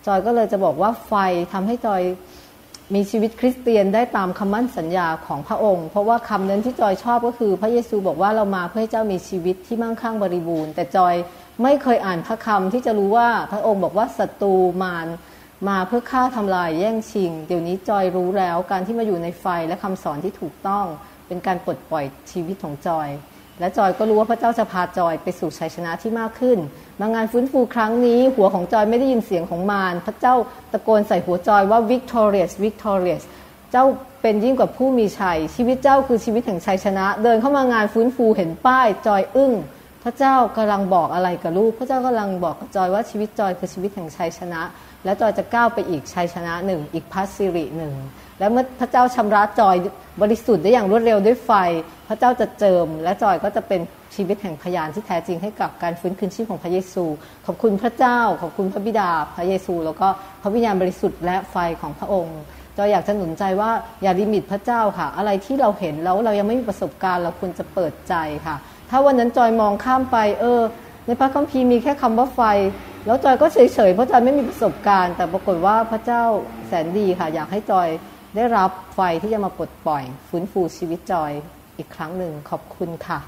[0.07, 1.15] จอยก็เลยจะบอกว่าไฟ
[1.53, 2.03] ทำให้จอย
[2.95, 11.15] มีชีวิตคริสเตียนได้ตามคำมั่นสัญญาของพระองค์ เพราะว่าคำนั้นที่จอยชอบก็คือพระเยซูบอกว่าเรามาเพื่อให้เจ้ามีชีวิตที่มั่งคั่งบริบูรณ์ แต่จอย
[11.63, 15.07] ไม่เคยอ่านพระคำที่จะรู้ว่าพระองค์บอกว่าศัตรูมาร
[15.69, 20.87] มาเพื่อฆ่าทำลายแย่งชิง เดี๋ยวนี้จอยรู้แล้วการที่มาอยู่ในไฟและคำสอนที่ถูกต้อง
[21.27, 23.09] เป็นการปลดปล่อยชีวิตของจอย
[23.61, 26.59] และจอยก็รู้ว่าพระเจ้าจะพาจอยไปสู่ชัยชนะที่มากขึ้น
[27.01, 30.35] มางานฟื้นฟูครั้งนี้ หัวของจอยไม่ได้ยินเสียงของมารพระเจ้า
[30.73, 33.23] ตะโกนใส่หัวจอยว่า victorious victorious
[33.73, 33.85] เจ้า
[34.23, 39.53] เป็นยิ่งกว่าผู้มีชัย ชีวิตเจ้าคือชีวิตแห่งชัยชนะ เดินเข้ามางานฟื้นฟูเห็นป้ายจอยอึ้ง
[40.05, 44.63] พระเจ้ากำลังบอกอะไรกับลูก พระเจ้ากำลังบอกกับจอยว่าชีวิตจอยคือชีวิตแห่งชัยชนะ
[45.05, 47.93] และจอยจะก้าวไปอีกชัยชนะหนึ่งอีกพัสสิริหนึ่ง
[48.41, 49.77] และเมื่อพระเจ้าชำระจอย
[50.23, 51.53] บริสุทธิ์ได้อย่างรวดเร็วด้วยไฟ
[52.09, 53.81] พระเจ้าจะเจิม และจอยก็จะเป็น
[54.15, 57.05] ชีวิตแห่งพยานที่แท้จริงให้กับการฟื้นคืนชีพของพระเยซู
[57.47, 60.09] ขอบคุณพระเจ้า ขอบคุณพระบิดาพระเยซู แล้วก็
[60.43, 62.39] พระวิญญาณบริสุทธิ์และไฟของพระองค์
[62.77, 63.71] จอยอยากจะหนุนใจว่า
[64.03, 68.15] อย่าลิมิตพระเจ้าค่ะ อะไรที่เราเห็นแล้วเรายังไม่มีประสบการณ์เราควรจะเปิดใจ
[68.47, 68.57] ค่ะ
[68.91, 70.61] ถ้าวันนั้นจอยมองข้ามไป เออ
[71.07, 72.41] ในพระคัมภีร์มีแค่คำว่าไฟ
[73.07, 76.23] แล้วจอยก็เฉยๆเพราะจอยไม่มีประสบการณ์ แต่ปรากฏว่าพระเจ้า
[76.69, 77.89] แสนดีค่ะ อยากให้จอย
[78.37, 81.33] ได้รับไฟที่จะมาปลดปล่อย ฟื้นฟูชีวิตจอย
[81.79, 83.21] อีกครั้งหนึ่งขอบคุณค่ะ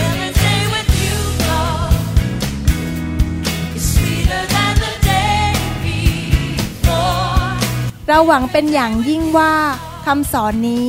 [0.00, 1.16] Every day with you,
[1.46, 1.94] Lord,
[3.76, 5.46] is sweeter than the day
[5.84, 7.40] before.
[8.08, 9.52] เราหวังเป็นอย่างยิ่งว่า
[10.06, 10.88] คำสอนนี้